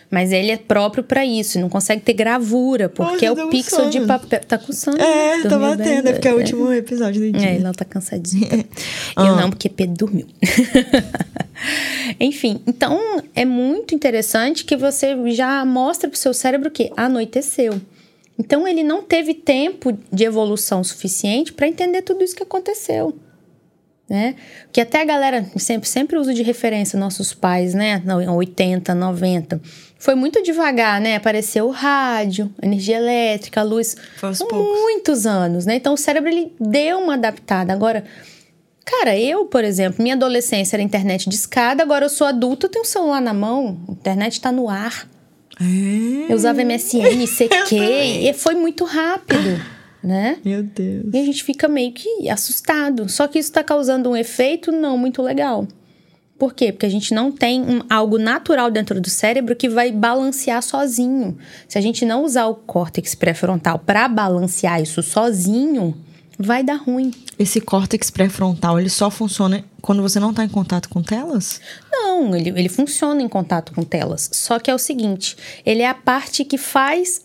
Mas 0.09 0.31
ele 0.31 0.49
é 0.49 0.57
próprio 0.57 1.03
para 1.03 1.23
isso, 1.23 1.59
não 1.59 1.69
consegue 1.69 2.01
ter 2.01 2.13
gravura, 2.13 2.89
porque 2.89 3.27
é 3.27 3.31
o 3.31 3.49
pixel 3.49 3.89
de 3.91 4.01
papel. 4.01 4.39
Tá 4.43 4.57
com 4.57 4.73
sono? 4.73 4.99
É, 4.99 5.43
tá 5.43 5.59
batendo, 5.59 6.03
bem? 6.03 6.11
é 6.11 6.13
porque 6.13 6.27
é 6.27 6.33
o 6.33 6.37
último 6.37 6.73
episódio 6.73 7.21
do 7.21 7.37
dia. 7.37 7.49
É, 7.49 7.57
ela 7.57 7.73
tá 7.73 7.85
cansadinha. 7.85 8.49
Ah. 9.15 9.27
Eu 9.27 9.35
não, 9.35 9.49
porque 9.49 9.67
Pedro 9.67 9.95
dormiu. 9.97 10.27
Enfim, 12.19 12.61
então 12.65 12.99
é 13.35 13.43
muito 13.43 13.93
interessante 13.93 14.63
que 14.63 14.77
você 14.77 15.15
já 15.31 15.65
mostra 15.65 16.09
pro 16.09 16.17
seu 16.17 16.33
cérebro 16.33 16.71
que 16.71 16.91
anoiteceu. 16.95 17.79
Então 18.37 18.65
ele 18.67 18.83
não 18.83 19.03
teve 19.03 19.33
tempo 19.33 19.97
de 20.11 20.23
evolução 20.23 20.83
suficiente 20.83 21.51
para 21.51 21.67
entender 21.67 22.01
tudo 22.01 22.23
isso 22.23 22.35
que 22.35 22.43
aconteceu. 22.43 23.17
Né? 24.09 24.35
Que 24.71 24.81
até 24.81 25.01
a 25.01 25.05
galera 25.05 25.45
sempre, 25.57 25.87
sempre 25.87 26.17
usa 26.17 26.33
de 26.33 26.41
referência 26.41 26.97
nossos 26.97 27.33
pais, 27.33 27.73
né? 27.73 28.01
Não, 28.05 28.37
80, 28.37 28.95
90. 28.95 29.61
Foi 29.99 30.15
muito 30.15 30.41
devagar, 30.41 31.01
né? 31.01 31.17
Apareceu 31.17 31.67
o 31.67 31.71
rádio, 31.71 32.49
energia 32.63 32.95
elétrica, 32.95 33.59
a 33.59 33.63
luz. 33.63 33.97
Foi 34.15 34.29
aos 34.29 34.39
poucos. 34.39 34.57
muitos 34.57 35.25
anos, 35.25 35.65
né? 35.65 35.75
Então 35.75 35.93
o 35.93 35.97
cérebro 35.97 36.29
ele 36.29 36.53
deu 36.57 36.99
uma 36.99 37.15
adaptada. 37.15 37.73
Agora, 37.73 38.05
cara, 38.85 39.19
eu, 39.19 39.45
por 39.45 39.61
exemplo, 39.65 40.01
minha 40.01 40.15
adolescência 40.15 40.77
era 40.77 40.81
internet 40.81 41.27
de 41.27 41.35
escada, 41.35 41.83
agora 41.83 42.05
eu 42.05 42.09
sou 42.09 42.25
adulta, 42.25 42.65
eu 42.65 42.69
tenho 42.71 42.83
um 42.83 42.87
celular 42.87 43.21
na 43.21 43.33
mão, 43.33 43.77
a 43.89 43.91
internet 43.91 44.39
tá 44.39 44.53
no 44.53 44.69
ar. 44.69 45.05
É. 45.59 46.31
Eu 46.31 46.35
usava 46.37 46.63
MSN, 46.63 47.27
CQ, 47.27 47.49
também. 47.49 48.29
e 48.29 48.33
foi 48.33 48.55
muito 48.55 48.85
rápido, 48.85 49.61
né? 50.01 50.37
Meu 50.45 50.63
Deus. 50.63 51.13
E 51.13 51.17
a 51.17 51.25
gente 51.25 51.43
fica 51.43 51.67
meio 51.67 51.91
que 51.91 52.29
assustado. 52.29 53.09
Só 53.09 53.27
que 53.27 53.37
isso 53.37 53.49
está 53.49 53.61
causando 53.61 54.09
um 54.09 54.15
efeito 54.15 54.71
não 54.71 54.97
muito 54.97 55.21
legal. 55.21 55.67
Por 56.39 56.53
quê? 56.53 56.71
Porque 56.71 56.85
a 56.85 56.89
gente 56.89 57.13
não 57.13 57.31
tem 57.31 57.61
um- 57.61 57.81
algo 57.89 58.17
natural 58.17 58.71
dentro 58.71 58.99
do 59.01 59.09
cérebro 59.09 59.55
que 59.57 59.67
vai 59.67 59.91
balancear 59.91 60.63
sozinho. 60.63 61.37
Se 61.67 61.77
a 61.77 61.81
gente 61.81 62.05
não 62.05 62.23
usar 62.23 62.45
o 62.47 62.55
córtex 62.55 63.13
pré-frontal 63.13 63.77
para 63.77 64.07
balancear 64.07 64.81
isso 64.81 65.03
sozinho, 65.03 65.95
vai 66.39 66.63
dar 66.63 66.75
ruim. 66.77 67.11
Esse 67.37 67.59
córtex 67.59 68.09
pré-frontal, 68.09 68.79
ele 68.79 68.89
só 68.89 69.11
funciona 69.11 69.65
quando 69.81 70.01
você 70.01 70.17
não 70.17 70.33
tá 70.33 70.43
em 70.45 70.49
contato 70.49 70.87
com 70.87 71.03
telas? 71.03 71.59
Não, 71.91 72.33
ele, 72.33 72.49
ele 72.49 72.69
funciona 72.69 73.21
em 73.21 73.27
contato 73.27 73.73
com 73.73 73.83
telas. 73.83 74.29
Só 74.31 74.57
que 74.59 74.71
é 74.71 74.73
o 74.73 74.79
seguinte: 74.79 75.35
ele 75.65 75.81
é 75.81 75.87
a 75.89 75.93
parte 75.93 76.45
que 76.45 76.57
faz 76.57 77.21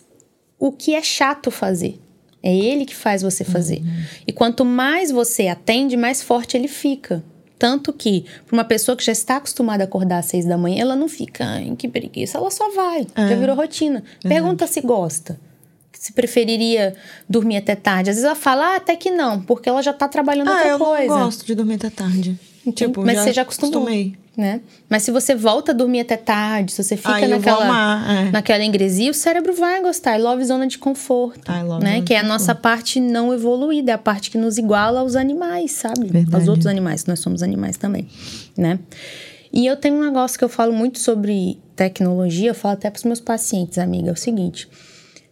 o 0.59 0.73
que 0.73 0.93
é 0.93 1.01
chato 1.01 1.49
fazer. 1.49 2.01
É 2.43 2.53
ele 2.53 2.85
que 2.85 2.95
faz 2.95 3.21
você 3.23 3.43
fazer. 3.43 3.81
E 4.27 4.31
quanto 4.33 4.63
mais 4.65 5.09
você 5.09 5.47
atende, 5.47 5.97
mais 5.97 6.21
forte 6.21 6.55
ele 6.57 6.67
fica. 6.67 7.23
Tanto 7.65 7.91
que, 7.91 8.25
para 8.45 8.55
uma 8.55 8.63
pessoa 8.63 8.95
que 8.95 9.03
já 9.03 9.11
está 9.11 9.37
acostumada 9.37 9.83
a 9.83 9.85
acordar 9.85 10.19
às 10.19 10.27
seis 10.27 10.45
da 10.45 10.55
manhã, 10.55 10.81
ela 10.81 10.95
não 10.95 11.07
fica, 11.09 11.43
ai, 11.43 11.73
que 11.75 11.87
preguiça, 11.87 12.37
ela 12.37 12.51
só 12.51 12.69
vai. 12.75 13.07
Já 13.17 13.35
virou 13.35 13.55
rotina. 13.55 14.03
Pergunta 14.21 14.67
se 14.67 14.81
gosta. 14.81 15.39
Se 15.91 16.13
preferiria 16.13 16.95
dormir 17.27 17.57
até 17.57 17.73
tarde. 17.73 18.11
Às 18.11 18.17
vezes 18.17 18.23
ela 18.23 18.35
fala, 18.35 18.73
ah, 18.73 18.75
até 18.75 18.95
que 18.95 19.09
não, 19.09 19.41
porque 19.41 19.67
ela 19.67 19.81
já 19.81 19.89
está 19.89 20.07
trabalhando 20.07 20.49
Ah, 20.49 20.53
outra 20.57 20.67
eu 20.69 20.77
coisa. 20.77 21.07
não 21.07 21.25
gosto 21.25 21.43
de 21.43 21.55
dormir 21.55 21.73
até 21.75 21.89
tarde. 21.89 22.39
Tipo, 22.71 23.05
Mas 23.05 23.19
você 23.19 23.33
já 23.33 23.43
acostumou. 23.43 23.83
acostumei. 23.83 24.15
Né? 24.35 24.59
Mas 24.89 25.03
se 25.03 25.11
você 25.11 25.33
volta 25.33 25.71
a 25.71 25.75
dormir 25.75 26.01
até 26.01 26.17
tarde, 26.17 26.73
se 26.73 26.83
você 26.83 26.97
fica 26.97 27.19
vou 27.19 27.29
naquela, 27.29 27.65
amar, 27.65 28.27
é. 28.27 28.31
naquela 28.31 28.63
ingresia, 28.65 29.09
o 29.09 29.13
cérebro 29.13 29.53
vai 29.53 29.81
gostar. 29.81 30.15
É 30.15 30.17
love 30.17 30.43
zona 30.43 30.67
de 30.67 30.77
conforto. 30.77 31.49
I 31.49 31.83
né? 31.83 32.01
Que 32.01 32.13
é 32.13 32.19
a 32.19 32.23
nossa 32.23 32.53
parte 32.53 32.99
não 32.99 33.33
evoluída, 33.33 33.91
é 33.91 33.95
a 33.95 33.97
parte 33.97 34.29
que 34.29 34.37
nos 34.37 34.57
iguala 34.57 34.99
aos 34.99 35.15
animais, 35.15 35.71
sabe? 35.71 36.07
Verdade. 36.07 36.35
Aos 36.35 36.49
outros 36.49 36.67
animais, 36.67 37.03
que 37.03 37.09
nós 37.09 37.19
somos 37.19 37.41
animais 37.41 37.77
também, 37.77 38.07
né? 38.57 38.79
E 39.53 39.65
eu 39.65 39.77
tenho 39.77 39.95
um 39.95 40.03
negócio 40.03 40.37
que 40.37 40.43
eu 40.43 40.49
falo 40.49 40.73
muito 40.73 40.99
sobre 40.99 41.57
tecnologia, 41.77 42.49
eu 42.49 42.55
falo 42.55 42.73
até 42.73 42.89
para 42.89 42.97
os 42.97 43.05
meus 43.05 43.21
pacientes, 43.21 43.77
amiga, 43.77 44.09
é 44.09 44.13
o 44.13 44.17
seguinte: 44.17 44.67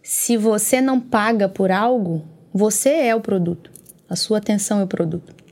se 0.02 0.38
você 0.38 0.80
não 0.80 0.98
paga 0.98 1.46
por 1.46 1.70
algo, 1.70 2.24
você 2.52 2.88
é 2.88 3.14
o 3.14 3.20
produto. 3.20 3.70
A 4.08 4.16
sua 4.16 4.38
atenção 4.38 4.80
é 4.80 4.84
o 4.84 4.86
produto. 4.86 5.43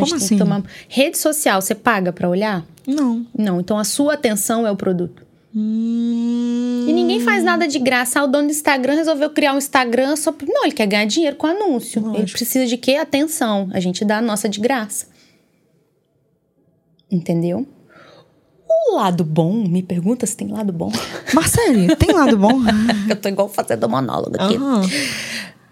Como 0.00 0.14
assim? 0.16 0.36
que 0.36 0.42
tomar- 0.42 0.62
Rede 0.88 1.18
social, 1.18 1.60
você 1.60 1.74
paga 1.74 2.12
para 2.12 2.28
olhar? 2.28 2.64
Não. 2.86 3.26
Não, 3.36 3.60
então 3.60 3.78
a 3.78 3.84
sua 3.84 4.14
atenção 4.14 4.66
é 4.66 4.70
o 4.70 4.76
produto. 4.76 5.26
Hum... 5.54 6.86
E 6.88 6.92
ninguém 6.92 7.20
faz 7.20 7.42
nada 7.42 7.66
de 7.66 7.78
graça. 7.78 8.20
Ah, 8.20 8.24
o 8.24 8.28
dono 8.28 8.46
do 8.48 8.52
Instagram 8.52 8.94
resolveu 8.94 9.30
criar 9.30 9.52
um 9.54 9.58
Instagram 9.58 10.14
só. 10.16 10.32
Não, 10.46 10.64
ele 10.64 10.72
quer 10.72 10.86
ganhar 10.86 11.04
dinheiro 11.06 11.36
com 11.36 11.46
anúncio. 11.46 12.00
Ele 12.00 12.08
Lógico. 12.18 12.32
precisa 12.38 12.66
de 12.66 12.76
quê? 12.76 12.94
Atenção. 12.96 13.68
A 13.72 13.80
gente 13.80 14.04
dá 14.04 14.18
a 14.18 14.22
nossa 14.22 14.48
de 14.48 14.60
graça. 14.60 15.06
Entendeu? 17.10 17.66
O 18.88 18.96
lado 18.96 19.24
bom, 19.24 19.52
me 19.52 19.82
pergunta 19.82 20.24
se 20.26 20.36
tem 20.36 20.48
lado 20.48 20.72
bom. 20.72 20.92
Marcele, 21.34 21.94
tem 21.96 22.12
lado 22.12 22.36
bom? 22.38 22.60
eu 23.08 23.16
tô 23.16 23.28
igual 23.28 23.48
fazendo 23.48 23.88
monólogo 23.88 24.36
aqui. 24.40 24.56
Aham. 24.56 24.82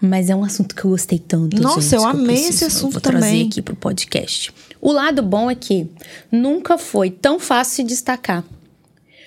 Mas 0.01 0.29
é 0.29 0.35
um 0.35 0.43
assunto 0.43 0.73
que 0.73 0.83
eu 0.85 0.91
gostei 0.91 1.19
tanto. 1.19 1.61
Nossa, 1.61 1.81
gente, 1.81 1.93
eu 1.95 2.05
amei 2.07 2.35
esse 2.35 2.43
preciso- 2.47 2.65
assunto 2.67 2.91
vou 2.93 3.01
trazer 3.01 3.25
também. 3.27 3.47
aqui 3.47 3.61
pro 3.61 3.75
podcast. 3.75 4.53
O 4.79 4.91
lado 4.93 5.21
bom 5.21 5.51
é 5.51 5.55
que 5.55 5.87
nunca 6.31 6.77
foi 6.77 7.09
tão 7.09 7.37
fácil 7.39 7.75
se 7.77 7.83
destacar. 7.83 8.43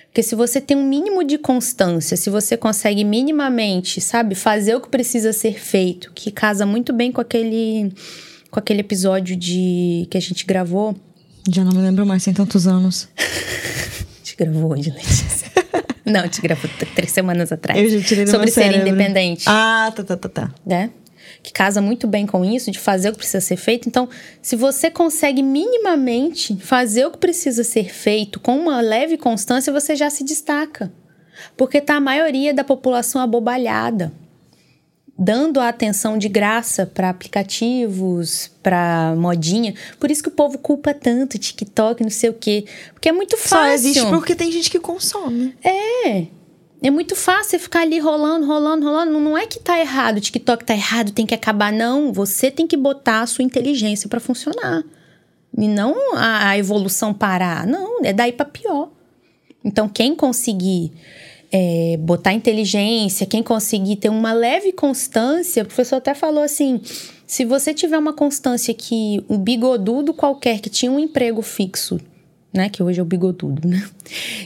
Porque 0.07 0.23
se 0.23 0.35
você 0.35 0.59
tem 0.61 0.75
um 0.77 0.87
mínimo 0.87 1.23
de 1.23 1.37
constância, 1.39 2.15
se 2.17 2.29
você 2.29 2.55
consegue 2.57 3.03
minimamente, 3.03 3.99
sabe, 4.01 4.35
fazer 4.35 4.75
o 4.75 4.81
que 4.81 4.87
precisa 4.89 5.31
ser 5.33 5.59
feito, 5.59 6.11
que 6.13 6.31
casa 6.31 6.65
muito 6.65 6.91
bem 6.93 7.11
com 7.11 7.21
aquele 7.21 7.91
com 8.51 8.59
aquele 8.59 8.81
episódio 8.81 9.35
de 9.35 10.07
que 10.11 10.17
a 10.17 10.21
gente 10.21 10.45
gravou. 10.45 10.95
Já 11.51 11.63
não 11.63 11.71
me 11.71 11.79
lembro 11.81 12.05
mais, 12.05 12.23
tem 12.23 12.33
tantos 12.33 12.67
anos. 12.67 13.07
A 13.17 14.25
gente 14.25 14.35
gravou 14.37 14.71
hoje, 14.71 14.89
Letícia. 14.91 15.51
Não, 16.05 16.21
gente 16.23 16.41
gravou 16.41 16.69
três 16.95 17.11
semanas 17.11 17.51
atrás. 17.51 17.79
Eu 17.79 17.99
já 17.99 18.05
tirei 18.05 18.27
Sobre 18.27 18.51
ser 18.51 18.63
cérebro. 18.63 18.87
independente. 18.87 19.45
Ah, 19.47 19.91
tá, 19.95 20.03
tá, 20.03 20.17
tá, 20.17 20.29
tá. 20.29 20.51
né? 20.65 20.89
Que 21.41 21.51
casa 21.51 21.81
muito 21.81 22.07
bem 22.07 22.25
com 22.25 22.43
isso, 22.43 22.71
de 22.71 22.79
fazer 22.79 23.09
o 23.09 23.11
que 23.11 23.17
precisa 23.17 23.41
ser 23.41 23.57
feito. 23.57 23.87
Então, 23.87 24.07
se 24.41 24.55
você 24.55 24.89
consegue 24.89 25.41
minimamente 25.41 26.55
fazer 26.57 27.05
o 27.05 27.11
que 27.11 27.17
precisa 27.17 27.63
ser 27.63 27.93
feito 27.93 28.39
com 28.39 28.57
uma 28.57 28.81
leve 28.81 29.17
constância, 29.17 29.71
você 29.71 29.95
já 29.95 30.09
se 30.09 30.23
destaca. 30.23 30.91
Porque 31.57 31.81
tá 31.81 31.95
a 31.95 32.01
maioria 32.01 32.53
da 32.53 32.63
população 32.63 33.21
abobalhada, 33.21 34.11
dando 35.23 35.59
a 35.59 35.69
atenção 35.69 36.17
de 36.17 36.27
graça 36.27 36.85
para 36.85 37.09
aplicativos, 37.09 38.51
para 38.61 39.15
modinha. 39.15 39.73
Por 39.99 40.11
isso 40.11 40.21
que 40.21 40.29
o 40.29 40.31
povo 40.31 40.57
culpa 40.57 40.93
tanto 40.93 41.39
TikTok, 41.39 42.03
não 42.03 42.09
sei 42.09 42.29
o 42.29 42.33
quê. 42.33 42.65
Porque 42.93 43.07
é 43.07 43.11
muito 43.11 43.37
Só 43.37 43.55
fácil. 43.55 43.73
existe 43.73 44.05
porque 44.07 44.35
tem 44.35 44.51
gente 44.51 44.69
que 44.69 44.79
consome. 44.79 45.55
É. 45.63 46.25
É 46.81 46.91
muito 46.91 47.15
fácil 47.15 47.51
você 47.51 47.59
ficar 47.59 47.83
ali 47.83 47.97
rolando, 47.97 48.45
rolando, 48.45 48.85
rolando. 48.85 49.17
Não 49.17 49.37
é 49.37 49.47
que 49.47 49.57
tá 49.57 49.79
errado, 49.79 50.17
o 50.17 50.21
TikTok 50.21 50.65
tá 50.65 50.73
errado, 50.73 51.13
tem 51.13 51.25
que 51.25 51.33
acabar. 51.33 51.71
Não, 51.71 52.11
você 52.11 52.51
tem 52.51 52.67
que 52.67 52.75
botar 52.75 53.21
a 53.21 53.27
sua 53.27 53.43
inteligência 53.45 54.09
para 54.09 54.19
funcionar. 54.19 54.83
E 55.57 55.67
não 55.67 56.17
a, 56.17 56.49
a 56.49 56.57
evolução 56.57 57.13
parar. 57.13 57.65
Não, 57.65 58.03
é 58.03 58.11
daí 58.11 58.33
para 58.33 58.45
pior. 58.45 58.89
Então, 59.63 59.87
quem 59.87 60.13
conseguir 60.13 60.91
é, 61.55 61.97
botar 61.97 62.33
inteligência, 62.33 63.27
quem 63.27 63.43
conseguir 63.43 63.97
ter 63.97 64.09
uma 64.09 64.33
leve 64.33 64.73
constância, 64.73 65.61
o 65.61 65.67
professor 65.67 65.97
até 65.97 66.15
falou 66.15 66.43
assim: 66.43 66.81
se 67.27 67.45
você 67.45 67.75
tiver 67.75 67.97
uma 67.97 68.11
constância 68.11 68.73
que 68.73 69.23
um 69.29 69.37
bigodudo 69.37 70.15
qualquer 70.15 70.59
que 70.59 70.69
tinha 70.69 70.91
um 70.91 70.99
emprego 70.99 71.43
fixo, 71.43 72.01
né? 72.51 72.69
Que 72.69 72.81
hoje 72.81 72.99
é 72.99 73.03
o 73.03 73.05
bigodudo, 73.05 73.67
né? 73.67 73.87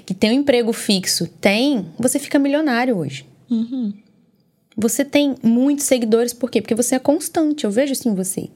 Que 0.05 0.13
tem 0.13 0.31
um 0.31 0.41
emprego 0.41 0.73
fixo, 0.73 1.27
tem, 1.39 1.85
você 1.97 2.19
fica 2.19 2.37
milionário 2.37 2.97
hoje. 2.97 3.25
Você 4.75 5.05
tem 5.05 5.35
muitos 5.41 5.85
seguidores, 5.85 6.33
por 6.33 6.51
quê? 6.51 6.61
Porque 6.61 6.75
você 6.75 6.95
é 6.95 6.99
constante, 6.99 7.63
eu 7.63 7.71
vejo 7.71 7.93
isso 7.93 8.07
em 8.09 8.13
você. 8.13 8.49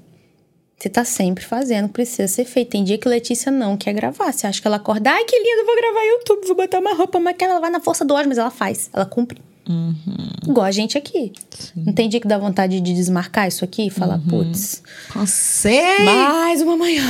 Você 0.82 0.90
tá 0.90 1.06
sempre 1.06 1.46
fazendo, 1.46 1.90
precisa 1.90 2.28
ser 2.28 2.44
feito. 2.44 2.70
Tem 2.70 2.84
dia 2.84 2.98
que 2.98 3.08
Letícia 3.08 3.52
não 3.52 3.78
quer 3.78 3.94
gravar. 3.94 4.32
Você 4.32 4.48
acha 4.48 4.60
que 4.60 4.66
ela 4.66 4.78
acorda, 4.78 5.12
ai 5.12 5.24
que 5.26 5.38
lindo, 5.38 5.64
vou 5.64 5.76
gravar 5.76 6.04
YouTube, 6.06 6.48
vou 6.48 6.56
botar 6.56 6.80
uma 6.80 6.96
roupa, 6.96 7.20
mas 7.20 7.36
ela 7.40 7.60
vai 7.60 7.70
na 7.70 7.80
força 7.80 8.04
do 8.04 8.16
ódio, 8.16 8.30
mas 8.30 8.40
ela 8.40 8.50
faz, 8.50 8.90
ela 8.92 9.06
cumpre. 9.06 9.40
Igual 10.44 10.66
a 10.66 10.72
gente 10.72 10.98
aqui. 10.98 11.34
Não 11.76 11.94
tem 11.94 12.10
dia 12.10 12.20
que 12.20 12.28
dá 12.28 12.36
vontade 12.36 12.82
de 12.82 12.94
desmarcar 12.96 13.48
isso 13.48 13.64
aqui 13.64 13.86
e 13.86 13.90
falar, 13.92 14.20
putz, 14.28 14.82
Cansei! 15.14 16.00
mais 16.04 16.64
uma 16.64 16.76
manhã. 16.76 17.06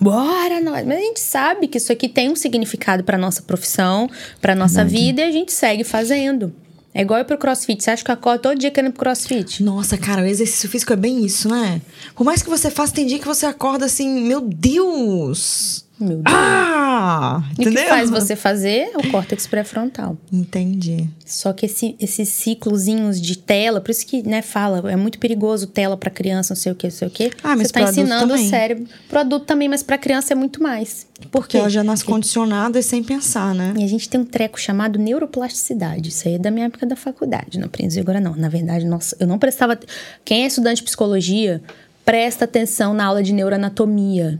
Bora 0.00 0.58
nós. 0.62 0.86
Mas 0.86 0.96
a 0.96 1.00
gente 1.00 1.20
sabe 1.20 1.68
que 1.68 1.76
isso 1.76 1.92
aqui 1.92 2.08
tem 2.08 2.30
um 2.30 2.34
significado 2.34 3.04
para 3.04 3.18
nossa 3.18 3.42
profissão, 3.42 4.08
para 4.40 4.54
nossa 4.54 4.86
vida 4.86 5.20
e 5.20 5.24
a 5.24 5.30
gente 5.30 5.52
segue 5.52 5.84
fazendo. 5.84 6.50
É 6.94 7.02
igual 7.02 7.24
pro 7.24 7.38
CrossFit. 7.38 7.82
Você 7.82 7.90
acha 7.90 8.04
que 8.04 8.10
eu 8.10 8.14
acordo 8.14 8.42
todo 8.42 8.58
dia 8.58 8.70
querendo 8.70 8.92
pro 8.92 9.04
CrossFit? 9.04 9.62
Nossa, 9.62 9.96
cara, 9.96 10.22
o 10.22 10.26
exercício 10.26 10.68
físico 10.68 10.92
é 10.92 10.96
bem 10.96 11.24
isso, 11.24 11.48
né? 11.48 11.80
Por 12.14 12.24
mais 12.24 12.42
que 12.42 12.50
você 12.50 12.70
faça, 12.70 12.94
tem 12.94 13.06
dia 13.06 13.18
que 13.18 13.26
você 13.26 13.46
acorda 13.46 13.86
assim, 13.86 14.26
meu 14.26 14.40
Deus! 14.40 15.86
Meu 16.02 16.18
Deus. 16.18 16.24
Ah! 16.26 17.42
E 17.58 17.60
o 17.60 17.62
Entendeu? 17.62 17.82
que 17.84 17.88
faz 17.88 18.10
você 18.10 18.36
fazer 18.36 18.90
é 18.92 18.96
o 18.98 19.10
córtex 19.10 19.46
pré-frontal. 19.46 20.16
Entendi. 20.32 21.08
Só 21.24 21.52
que 21.52 21.66
esse- 21.66 21.96
esses 21.98 22.28
ciclozinhos 22.28 23.20
de 23.20 23.36
tela, 23.38 23.80
por 23.80 23.90
isso 23.90 24.06
que, 24.06 24.22
né, 24.22 24.42
fala, 24.42 24.90
é 24.90 24.96
muito 24.96 25.18
perigoso 25.18 25.66
tela 25.66 25.96
pra 25.96 26.10
criança, 26.10 26.54
não 26.54 26.60
sei 26.60 26.72
o 26.72 26.74
que, 26.74 26.86
não 26.88 26.92
sei 26.92 27.08
o 27.08 27.10
que. 27.10 27.30
Ah, 27.42 27.56
mas 27.56 27.68
você 27.68 27.72
tá 27.72 27.82
ensinando 27.82 28.28
também. 28.28 28.46
o 28.46 28.50
cérebro. 28.50 28.84
Pro 29.08 29.20
adulto 29.20 29.46
também, 29.46 29.68
mas 29.68 29.82
pra 29.82 29.96
criança 29.96 30.32
é 30.32 30.36
muito 30.36 30.62
mais. 30.62 31.06
Por 31.22 31.28
Porque 31.30 31.52
quê? 31.52 31.58
ela 31.58 31.70
já 31.70 31.82
nasce 31.84 32.04
condicionada 32.04 32.78
e 32.78 32.82
sem 32.82 33.02
pensar, 33.02 33.54
né? 33.54 33.72
E 33.78 33.84
a 33.84 33.86
gente 33.88 34.08
tem 34.08 34.20
um 34.20 34.24
treco 34.24 34.60
chamado 34.60 34.98
neuroplasticidade. 34.98 36.08
Isso 36.10 36.26
aí 36.28 36.34
é 36.34 36.38
da 36.38 36.50
minha 36.50 36.66
época 36.66 36.84
da 36.84 36.96
faculdade, 36.96 37.58
não 37.58 37.66
aprendi 37.66 37.98
agora 38.00 38.20
não. 38.20 38.34
Na 38.36 38.48
verdade, 38.48 38.84
nossa, 38.84 39.16
eu 39.18 39.26
não 39.26 39.38
prestava. 39.38 39.78
Quem 40.24 40.44
é 40.44 40.46
estudante 40.46 40.76
de 40.78 40.82
psicologia, 40.84 41.62
presta 42.04 42.44
atenção 42.44 42.92
na 42.92 43.04
aula 43.04 43.22
de 43.22 43.32
neuroanatomia. 43.32 44.38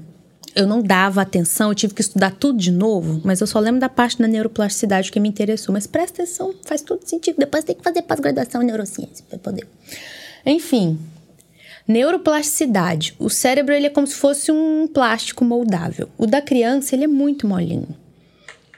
Eu 0.55 0.67
não 0.67 0.83
dava 0.83 1.23
atenção, 1.23 1.71
eu 1.71 1.75
tive 1.75 1.95
que 1.95 2.03
estudar 2.03 2.31
tudo 2.33 2.59
de 2.59 2.71
novo, 2.71 3.21
mas 3.25 3.41
eu 3.41 3.47
só 3.47 3.59
lembro 3.59 3.81
da 3.81 3.89
parte 3.89 4.19
da 4.19 4.29
neuroplasticidade 4.29 5.11
que 5.11 5.19
me 5.19 5.29
interessou. 5.29 5.73
Mas 5.73 5.87
presta 5.87 6.23
atenção, 6.23 6.55
faz 6.65 6.83
todo 6.83 7.07
sentido. 7.07 7.37
Depois 7.39 7.65
tem 7.65 7.75
que 7.75 7.83
fazer 7.83 8.03
pós-graduação 8.03 8.63
em 8.63 8.67
neurociência 8.67 9.25
para 9.29 9.39
poder. 9.39 9.67
Enfim, 10.45 10.99
neuroplasticidade. 11.89 13.15
O 13.19 13.31
cérebro 13.31 13.75
ele 13.75 13.87
é 13.87 13.91
como 13.91 14.07
se 14.07 14.15
fosse 14.15 14.51
um 14.53 14.87
plástico 14.87 15.45
moldável. 15.45 16.09
O 16.19 16.27
da 16.27 16.41
criança 16.43 16.95
ele 16.95 17.05
é 17.05 17.09
muito 17.09 17.47
molinho. 17.47 17.89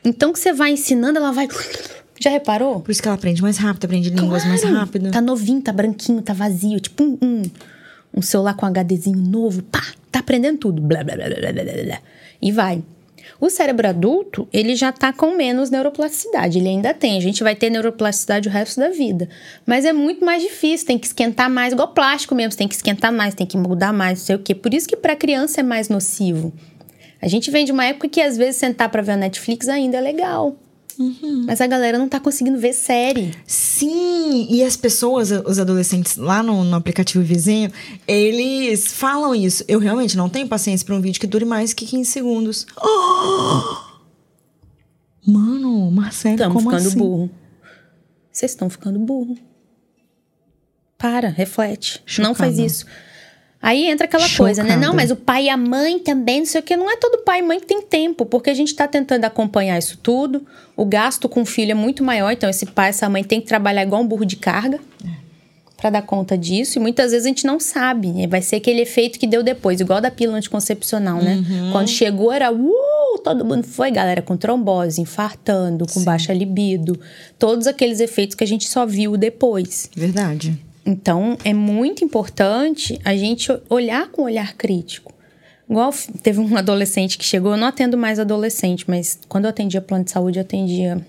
Então, 0.04 0.32
que 0.32 0.38
você 0.38 0.52
vai 0.52 0.70
ensinando, 0.72 1.18
ela 1.18 1.32
vai. 1.32 1.48
Já 2.20 2.30
reparou? 2.30 2.80
Por 2.80 2.92
isso 2.92 3.02
que 3.02 3.08
ela 3.08 3.16
aprende 3.16 3.42
mais 3.42 3.56
rápido, 3.56 3.86
aprende 3.86 4.10
línguas 4.10 4.44
mais 4.44 4.60
Claro. 4.60 4.76
rápido. 4.76 5.10
Tá 5.10 5.20
novinho, 5.20 5.60
tá 5.60 5.72
branquinho, 5.72 6.22
tá 6.22 6.32
vazio. 6.32 6.78
Tipo 6.78 7.02
um, 7.02 7.18
um, 7.20 7.42
um 8.14 8.22
celular 8.22 8.54
com 8.54 8.66
HDzinho 8.66 9.18
novo. 9.18 9.62
Pá, 9.62 9.82
tá 10.10 10.20
aprendendo 10.20 10.58
tudo. 10.58 10.80
Blá, 10.80 11.02
blá, 11.02 11.16
blá, 11.16 11.26
blá, 11.26 11.52
blá, 11.52 11.84
blá. 11.84 11.98
E 12.40 12.52
vai. 12.52 12.82
O 13.40 13.50
cérebro 13.50 13.88
adulto, 13.88 14.48
ele 14.52 14.76
já 14.76 14.92
tá 14.92 15.12
com 15.12 15.36
menos 15.36 15.68
neuroplasticidade. 15.68 16.58
Ele 16.58 16.68
ainda 16.68 16.94
tem. 16.94 17.16
A 17.16 17.20
gente 17.20 17.42
vai 17.42 17.54
ter 17.54 17.68
neuroplasticidade 17.68 18.48
o 18.48 18.52
resto 18.52 18.78
da 18.80 18.88
vida. 18.88 19.28
Mas 19.66 19.84
é 19.84 19.92
muito 19.92 20.24
mais 20.24 20.42
difícil. 20.42 20.86
Tem 20.86 20.98
que 20.98 21.06
esquentar 21.06 21.50
mais, 21.50 21.72
igual 21.72 21.88
plástico 21.88 22.34
mesmo. 22.34 22.56
Tem 22.56 22.68
que 22.68 22.74
esquentar 22.74 23.12
mais, 23.12 23.34
tem 23.34 23.46
que 23.46 23.56
mudar 23.56 23.92
mais, 23.92 24.20
não 24.20 24.26
sei 24.26 24.36
o 24.36 24.38
quê. 24.38 24.54
Por 24.54 24.72
isso 24.72 24.88
que 24.88 24.96
pra 24.96 25.16
criança 25.16 25.60
é 25.60 25.62
mais 25.62 25.88
nocivo. 25.88 26.52
A 27.20 27.28
gente 27.28 27.50
vem 27.50 27.64
de 27.64 27.72
uma 27.72 27.84
época 27.84 28.08
que 28.08 28.20
às 28.20 28.36
vezes 28.36 28.56
sentar 28.56 28.88
pra 28.88 29.02
ver 29.02 29.12
a 29.12 29.16
Netflix 29.16 29.68
ainda 29.68 29.96
é 29.96 30.00
legal. 30.00 30.56
Mas 31.46 31.60
a 31.60 31.66
galera 31.66 31.98
não 31.98 32.08
tá 32.08 32.20
conseguindo 32.20 32.58
ver 32.58 32.72
série. 32.72 33.34
Sim, 33.46 34.46
e 34.50 34.62
as 34.62 34.76
pessoas, 34.76 35.30
os 35.30 35.58
adolescentes 35.58 36.16
lá 36.16 36.42
no, 36.42 36.64
no 36.64 36.76
aplicativo 36.76 37.24
vizinho, 37.24 37.70
eles 38.06 38.92
falam 38.92 39.34
isso. 39.34 39.64
Eu 39.66 39.78
realmente 39.78 40.16
não 40.16 40.28
tenho 40.28 40.46
paciência 40.48 40.84
pra 40.86 40.94
um 40.94 41.00
vídeo 41.00 41.20
que 41.20 41.26
dure 41.26 41.44
mais 41.44 41.72
que 41.72 41.84
15 41.86 42.10
segundos. 42.10 42.66
Oh! 42.80 43.94
Mano, 45.26 45.90
Marcelo, 45.90 46.34
Estamos 46.34 46.54
como 46.56 46.70
ficando 46.70 46.88
assim? 46.88 46.98
burro. 46.98 47.30
Vocês 48.30 48.52
estão 48.52 48.68
ficando 48.68 48.98
burro. 48.98 49.36
Para, 50.98 51.28
reflete. 51.28 52.02
Não 52.18 52.34
faz 52.34 52.52
Chocada. 52.54 52.66
isso. 52.66 52.86
Aí 53.64 53.86
entra 53.86 54.04
aquela 54.04 54.28
coisa, 54.28 54.62
né? 54.62 54.74
Chocada. 54.74 54.86
Não, 54.86 54.94
mas 54.94 55.10
o 55.10 55.16
pai 55.16 55.46
e 55.46 55.48
a 55.48 55.56
mãe 55.56 55.98
também, 55.98 56.40
não 56.40 56.46
sei 56.46 56.60
o 56.60 56.62
quê. 56.62 56.76
Não 56.76 56.90
é 56.90 56.96
todo 56.96 57.24
pai 57.24 57.38
e 57.38 57.42
mãe 57.42 57.58
que 57.58 57.64
tem 57.64 57.80
tempo, 57.80 58.26
porque 58.26 58.50
a 58.50 58.54
gente 58.54 58.74
tá 58.74 58.86
tentando 58.86 59.24
acompanhar 59.24 59.78
isso 59.78 59.98
tudo. 60.02 60.46
O 60.76 60.84
gasto 60.84 61.30
com 61.30 61.40
o 61.40 61.46
filho 61.46 61.70
é 61.70 61.74
muito 61.74 62.04
maior, 62.04 62.30
então 62.30 62.50
esse 62.50 62.66
pai, 62.66 62.90
essa 62.90 63.08
mãe 63.08 63.24
tem 63.24 63.40
que 63.40 63.46
trabalhar 63.46 63.82
igual 63.82 64.02
um 64.02 64.06
burro 64.06 64.26
de 64.26 64.36
carga 64.36 64.78
pra 65.78 65.88
dar 65.88 66.02
conta 66.02 66.36
disso. 66.36 66.78
E 66.78 66.80
muitas 66.80 67.12
vezes 67.12 67.24
a 67.24 67.28
gente 67.30 67.46
não 67.46 67.58
sabe. 67.58 68.26
Vai 68.26 68.42
ser 68.42 68.56
aquele 68.56 68.82
efeito 68.82 69.18
que 69.18 69.26
deu 69.26 69.42
depois, 69.42 69.80
igual 69.80 69.98
da 69.98 70.10
pílula 70.10 70.36
anticoncepcional, 70.36 71.22
né? 71.22 71.42
Quando 71.72 71.88
chegou 71.88 72.30
era, 72.30 72.52
uh, 72.52 73.18
todo 73.24 73.46
mundo 73.46 73.66
foi, 73.66 73.90
galera, 73.90 74.20
com 74.20 74.36
trombose, 74.36 75.00
infartando, 75.00 75.86
com 75.90 76.04
baixa 76.04 76.34
libido. 76.34 77.00
Todos 77.38 77.66
aqueles 77.66 77.98
efeitos 77.98 78.36
que 78.36 78.44
a 78.44 78.46
gente 78.46 78.68
só 78.68 78.84
viu 78.84 79.16
depois. 79.16 79.88
Verdade. 79.96 80.58
Então, 80.86 81.38
é 81.44 81.54
muito 81.54 82.04
importante 82.04 83.00
a 83.04 83.16
gente 83.16 83.50
olhar 83.70 84.08
com 84.08 84.22
um 84.22 84.24
olhar 84.26 84.54
crítico. 84.54 85.12
Igual 85.68 85.94
teve 86.22 86.40
um 86.40 86.56
adolescente 86.58 87.16
que 87.16 87.24
chegou, 87.24 87.52
eu 87.52 87.56
não 87.56 87.68
atendo 87.68 87.96
mais 87.96 88.18
adolescente, 88.18 88.84
mas 88.86 89.18
quando 89.28 89.44
eu 89.44 89.50
atendia 89.50 89.80
plano 89.80 90.04
de 90.04 90.10
saúde, 90.10 90.38
eu 90.38 90.42
atendia, 90.42 91.04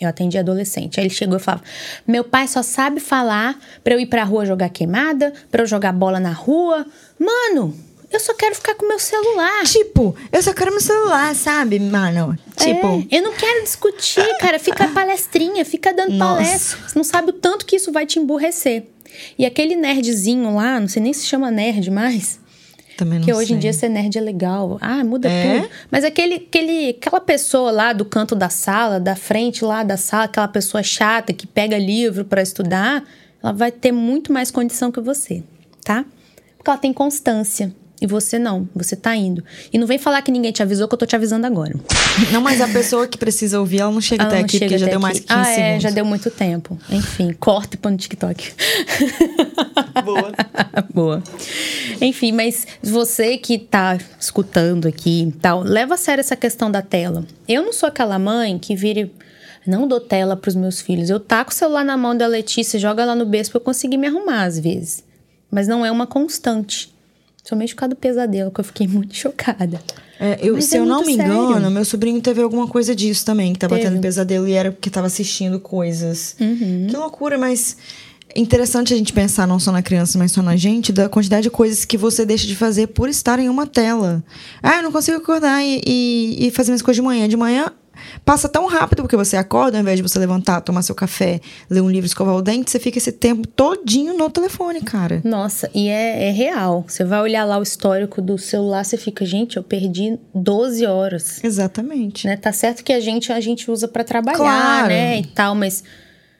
eu 0.00 0.08
atendia 0.08 0.40
adolescente. 0.40 0.98
Aí 0.98 1.06
ele 1.06 1.14
chegou 1.14 1.36
e 1.36 1.40
falava: 1.40 1.62
"Meu 2.06 2.24
pai 2.24 2.48
só 2.48 2.62
sabe 2.62 3.00
falar 3.00 3.58
pra 3.84 3.94
eu 3.94 4.00
ir 4.00 4.06
pra 4.06 4.24
rua 4.24 4.46
jogar 4.46 4.70
queimada, 4.70 5.32
pra 5.50 5.62
eu 5.62 5.66
jogar 5.66 5.92
bola 5.92 6.18
na 6.18 6.32
rua. 6.32 6.86
Mano, 7.18 7.74
eu 8.10 8.18
só 8.18 8.32
quero 8.32 8.54
ficar 8.54 8.74
com 8.76 8.88
meu 8.88 8.98
celular." 8.98 9.62
Tipo, 9.66 10.16
eu 10.32 10.42
só 10.42 10.54
quero 10.54 10.70
meu 10.70 10.80
celular, 10.80 11.34
sabe, 11.34 11.78
mano? 11.78 12.38
Tipo, 12.56 13.06
É, 13.10 13.18
eu 13.18 13.22
não 13.22 13.34
quero 13.34 13.62
discutir, 13.62 14.26
cara. 14.40 14.58
Fica 14.58 14.88
palestrinha, 14.88 15.66
fica 15.66 15.92
dando 15.92 16.14
Nossa. 16.14 16.42
palestra. 16.42 16.78
Você 16.88 16.98
não 16.98 17.04
sabe 17.04 17.28
o 17.28 17.34
tanto 17.34 17.66
que 17.66 17.76
isso 17.76 17.92
vai 17.92 18.06
te 18.06 18.18
emburrecer. 18.18 18.84
E 19.38 19.44
aquele 19.46 19.74
nerdzinho 19.76 20.54
lá, 20.54 20.78
não 20.80 20.88
sei 20.88 21.02
nem 21.02 21.12
se 21.12 21.26
chama 21.26 21.50
nerd 21.50 21.90
mais, 21.90 22.38
também 22.96 23.18
não 23.18 23.26
que 23.26 23.32
hoje 23.32 23.52
em 23.52 23.56
sei. 23.56 23.58
dia 23.58 23.72
ser 23.72 23.88
nerd 23.88 24.16
é 24.16 24.20
legal. 24.20 24.76
Ah, 24.80 25.04
muda 25.04 25.28
É? 25.28 25.60
tudo. 25.60 25.70
Mas 25.90 26.04
aquele, 26.04 26.34
aquele, 26.36 26.90
aquela 26.90 27.20
pessoa 27.20 27.70
lá 27.70 27.92
do 27.92 28.04
canto 28.04 28.34
da 28.34 28.48
sala, 28.48 28.98
da 28.98 29.14
frente 29.14 29.64
lá 29.64 29.82
da 29.84 29.96
sala, 29.96 30.24
aquela 30.24 30.48
pessoa 30.48 30.82
chata 30.82 31.32
que 31.32 31.46
pega 31.46 31.78
livro 31.78 32.24
pra 32.24 32.42
estudar, 32.42 33.04
ela 33.42 33.52
vai 33.52 33.70
ter 33.70 33.92
muito 33.92 34.32
mais 34.32 34.50
condição 34.50 34.90
que 34.90 35.00
você, 35.00 35.42
tá? 35.84 36.04
Porque 36.56 36.70
ela 36.70 36.78
tem 36.78 36.92
constância. 36.92 37.72
E 38.00 38.06
você 38.06 38.38
não, 38.38 38.68
você 38.74 38.94
tá 38.94 39.14
indo. 39.16 39.42
E 39.72 39.78
não 39.78 39.86
vem 39.86 39.98
falar 39.98 40.22
que 40.22 40.30
ninguém 40.30 40.52
te 40.52 40.62
avisou, 40.62 40.86
que 40.86 40.94
eu 40.94 40.98
tô 40.98 41.04
te 41.04 41.16
avisando 41.16 41.46
agora. 41.46 41.74
Não, 42.30 42.40
mas 42.40 42.60
a 42.60 42.68
pessoa 42.68 43.08
que 43.08 43.18
precisa 43.18 43.58
ouvir, 43.58 43.80
ela 43.80 43.90
não 43.90 44.00
chega 44.00 44.22
Ela 44.22 44.30
até 44.30 44.38
não 44.38 44.44
aqui, 44.44 44.58
chega 44.58 44.66
porque 44.66 44.78
já 44.78 44.86
até 44.86 44.90
deu 44.92 44.98
aqui. 44.98 45.02
mais 45.02 45.20
que 45.20 45.26
15 45.26 45.40
ah, 45.40 45.44
segundos. 45.44 45.64
é, 45.64 45.80
já 45.80 45.90
deu 45.90 46.04
muito 46.04 46.30
tempo. 46.30 46.78
Enfim, 46.90 47.32
corta 47.32 47.74
e 47.74 47.78
põe 47.78 47.92
no 47.92 47.98
TikTok. 47.98 48.52
Boa. 50.04 50.32
Boa. 50.94 51.22
Enfim, 52.00 52.30
mas 52.30 52.68
você 52.80 53.36
que 53.36 53.58
tá 53.58 53.98
escutando 54.18 54.86
aqui 54.86 55.22
e 55.22 55.32
tal, 55.32 55.62
leva 55.62 55.94
a 55.94 55.98
sério 55.98 56.20
essa 56.20 56.36
questão 56.36 56.70
da 56.70 56.82
tela. 56.82 57.24
Eu 57.48 57.64
não 57.64 57.72
sou 57.72 57.88
aquela 57.88 58.18
mãe 58.18 58.58
que 58.58 58.76
vire. 58.76 59.12
Não 59.66 59.88
dou 59.88 60.00
tela 60.00 60.36
pros 60.36 60.54
meus 60.54 60.80
filhos. 60.80 61.10
Eu 61.10 61.18
taco 61.18 61.50
o 61.50 61.54
celular 61.54 61.84
na 61.84 61.96
mão 61.96 62.16
da 62.16 62.26
Letícia, 62.26 62.78
joga 62.78 63.04
lá 63.04 63.14
no 63.14 63.26
berço 63.26 63.50
pra 63.50 63.58
eu 63.58 63.64
conseguir 63.64 63.98
me 63.98 64.06
arrumar 64.06 64.44
às 64.44 64.58
vezes. 64.58 65.04
Mas 65.50 65.66
não 65.66 65.84
é 65.84 65.90
uma 65.90 66.06
constante. 66.06 66.96
Somente 67.48 67.74
por 67.74 67.80
causa 67.80 67.94
do 67.94 67.96
pesadelo, 67.96 68.50
que 68.50 68.60
eu 68.60 68.64
fiquei 68.64 68.86
muito 68.88 69.16
chocada. 69.16 69.80
É, 70.20 70.38
eu, 70.42 70.60
se 70.60 70.76
é 70.76 70.80
eu 70.80 70.84
não 70.84 71.00
me 71.00 71.16
muito 71.16 71.22
engano, 71.22 71.54
sério. 71.54 71.70
meu 71.70 71.84
sobrinho 71.84 72.20
teve 72.20 72.42
alguma 72.42 72.66
coisa 72.66 72.94
disso 72.94 73.24
também, 73.24 73.52
que 73.52 73.58
tava 73.58 73.76
Teve. 73.76 73.88
tendo 73.88 74.00
pesadelo 74.00 74.46
e 74.46 74.52
era 74.52 74.70
porque 74.70 74.90
tava 74.90 75.06
assistindo 75.06 75.58
coisas. 75.58 76.36
Uhum. 76.38 76.88
Que 76.90 76.96
loucura, 76.96 77.38
mas 77.38 77.76
interessante 78.36 78.92
a 78.92 78.96
gente 78.96 79.12
pensar 79.12 79.46
não 79.46 79.58
só 79.58 79.72
na 79.72 79.80
criança, 79.80 80.18
mas 80.18 80.32
só 80.32 80.42
na 80.42 80.56
gente, 80.56 80.92
da 80.92 81.08
quantidade 81.08 81.44
de 81.44 81.50
coisas 81.50 81.84
que 81.84 81.96
você 81.96 82.26
deixa 82.26 82.46
de 82.46 82.54
fazer 82.54 82.88
por 82.88 83.08
estar 83.08 83.38
em 83.38 83.48
uma 83.48 83.66
tela. 83.66 84.22
Ah, 84.62 84.76
eu 84.76 84.82
não 84.82 84.92
consigo 84.92 85.16
acordar 85.16 85.64
e, 85.64 85.80
e, 85.86 86.48
e 86.48 86.50
fazer 86.50 86.72
minhas 86.72 86.82
coisas 86.82 86.96
de 86.96 87.02
manhã. 87.02 87.28
De 87.28 87.36
manhã 87.36 87.72
passa 88.28 88.46
tão 88.46 88.66
rápido 88.66 89.00
porque 89.02 89.16
você 89.16 89.38
acorda, 89.38 89.78
ao 89.78 89.80
invés 89.80 89.96
de 89.96 90.02
você 90.02 90.18
levantar, 90.18 90.60
tomar 90.60 90.82
seu 90.82 90.94
café, 90.94 91.40
ler 91.70 91.80
um 91.80 91.88
livro, 91.88 92.04
escovar 92.06 92.34
o 92.34 92.42
dente, 92.42 92.70
você 92.70 92.78
fica 92.78 92.98
esse 92.98 93.10
tempo 93.10 93.48
todinho 93.48 94.18
no 94.18 94.28
telefone, 94.28 94.82
cara. 94.82 95.22
Nossa, 95.24 95.70
e 95.74 95.88
é, 95.88 96.28
é 96.28 96.30
real. 96.30 96.84
Você 96.86 97.04
vai 97.04 97.22
olhar 97.22 97.46
lá 97.46 97.56
o 97.58 97.62
histórico 97.62 98.20
do 98.20 98.36
celular, 98.36 98.84
você 98.84 98.98
fica, 98.98 99.24
gente, 99.24 99.56
eu 99.56 99.62
perdi 99.62 100.18
12 100.34 100.84
horas. 100.84 101.42
Exatamente. 101.42 102.26
né? 102.26 102.36
Tá 102.36 102.52
certo 102.52 102.84
que 102.84 102.92
a 102.92 103.00
gente 103.00 103.32
a 103.32 103.40
gente 103.40 103.70
usa 103.70 103.88
pra 103.88 104.04
trabalhar, 104.04 104.36
Claro. 104.36 104.88
né, 104.88 105.20
e 105.20 105.26
tal, 105.28 105.54
mas 105.54 105.82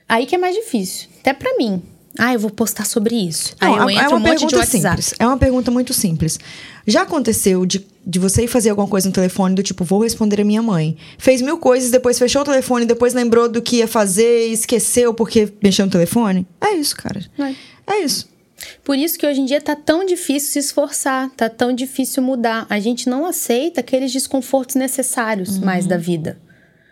aí 0.06 0.26
que 0.26 0.34
é 0.34 0.38
mais 0.38 0.54
difícil. 0.54 1.08
Até 1.20 1.32
pra 1.32 1.56
mim. 1.56 1.82
Ah, 2.18 2.32
eu 2.34 2.40
vou 2.40 2.50
postar 2.50 2.84
sobre 2.84 3.14
isso. 3.14 3.54
aí 3.60 3.70
eu 3.70 3.76
Não, 3.76 3.88
entro 3.90 4.04
é 4.04 4.08
uma 4.08 4.16
um 4.16 4.20
monte 4.20 4.46
de 4.46 4.56
WhatsApp. 4.56 4.66
simples. 5.02 5.14
É 5.18 5.26
uma 5.26 5.36
pergunta 5.38 5.70
muito 5.70 5.94
simples. 5.94 6.38
Já 6.86 7.02
aconteceu 7.02 7.64
de, 7.64 7.86
de 8.04 8.18
você 8.18 8.42
ir 8.44 8.48
fazer 8.48 8.70
alguma 8.70 8.88
coisa 8.88 9.06
no 9.08 9.14
telefone 9.14 9.54
do 9.54 9.62
tipo, 9.62 9.84
vou 9.84 10.00
responder 10.02 10.40
a 10.40 10.44
minha 10.44 10.60
mãe. 10.62 10.96
Fez 11.16 11.40
mil 11.40 11.58
coisas, 11.58 11.90
depois 11.90 12.18
fechou 12.18 12.42
o 12.42 12.44
telefone, 12.44 12.84
depois 12.86 13.14
lembrou 13.14 13.48
do 13.48 13.62
que 13.62 13.76
ia 13.76 13.86
fazer 13.86 14.48
e 14.48 14.52
esqueceu 14.52 15.14
porque 15.14 15.52
mexeu 15.62 15.86
no 15.86 15.92
telefone? 15.92 16.46
É 16.60 16.74
isso, 16.74 16.96
cara. 16.96 17.20
É. 17.38 17.54
É 17.94 18.00
isso. 18.04 18.28
Por 18.82 18.98
isso 18.98 19.16
que 19.16 19.24
hoje 19.24 19.40
em 19.40 19.44
dia 19.44 19.60
tá 19.60 19.76
tão 19.76 20.04
difícil 20.04 20.50
se 20.50 20.58
esforçar, 20.58 21.30
tá 21.36 21.48
tão 21.48 21.72
difícil 21.72 22.20
mudar. 22.22 22.66
A 22.68 22.80
gente 22.80 23.08
não 23.08 23.24
aceita 23.24 23.78
aqueles 23.80 24.12
desconfortos 24.12 24.74
necessários 24.74 25.56
Uhum. 25.58 25.64
mais 25.64 25.86
da 25.86 25.96
vida. 25.96 26.36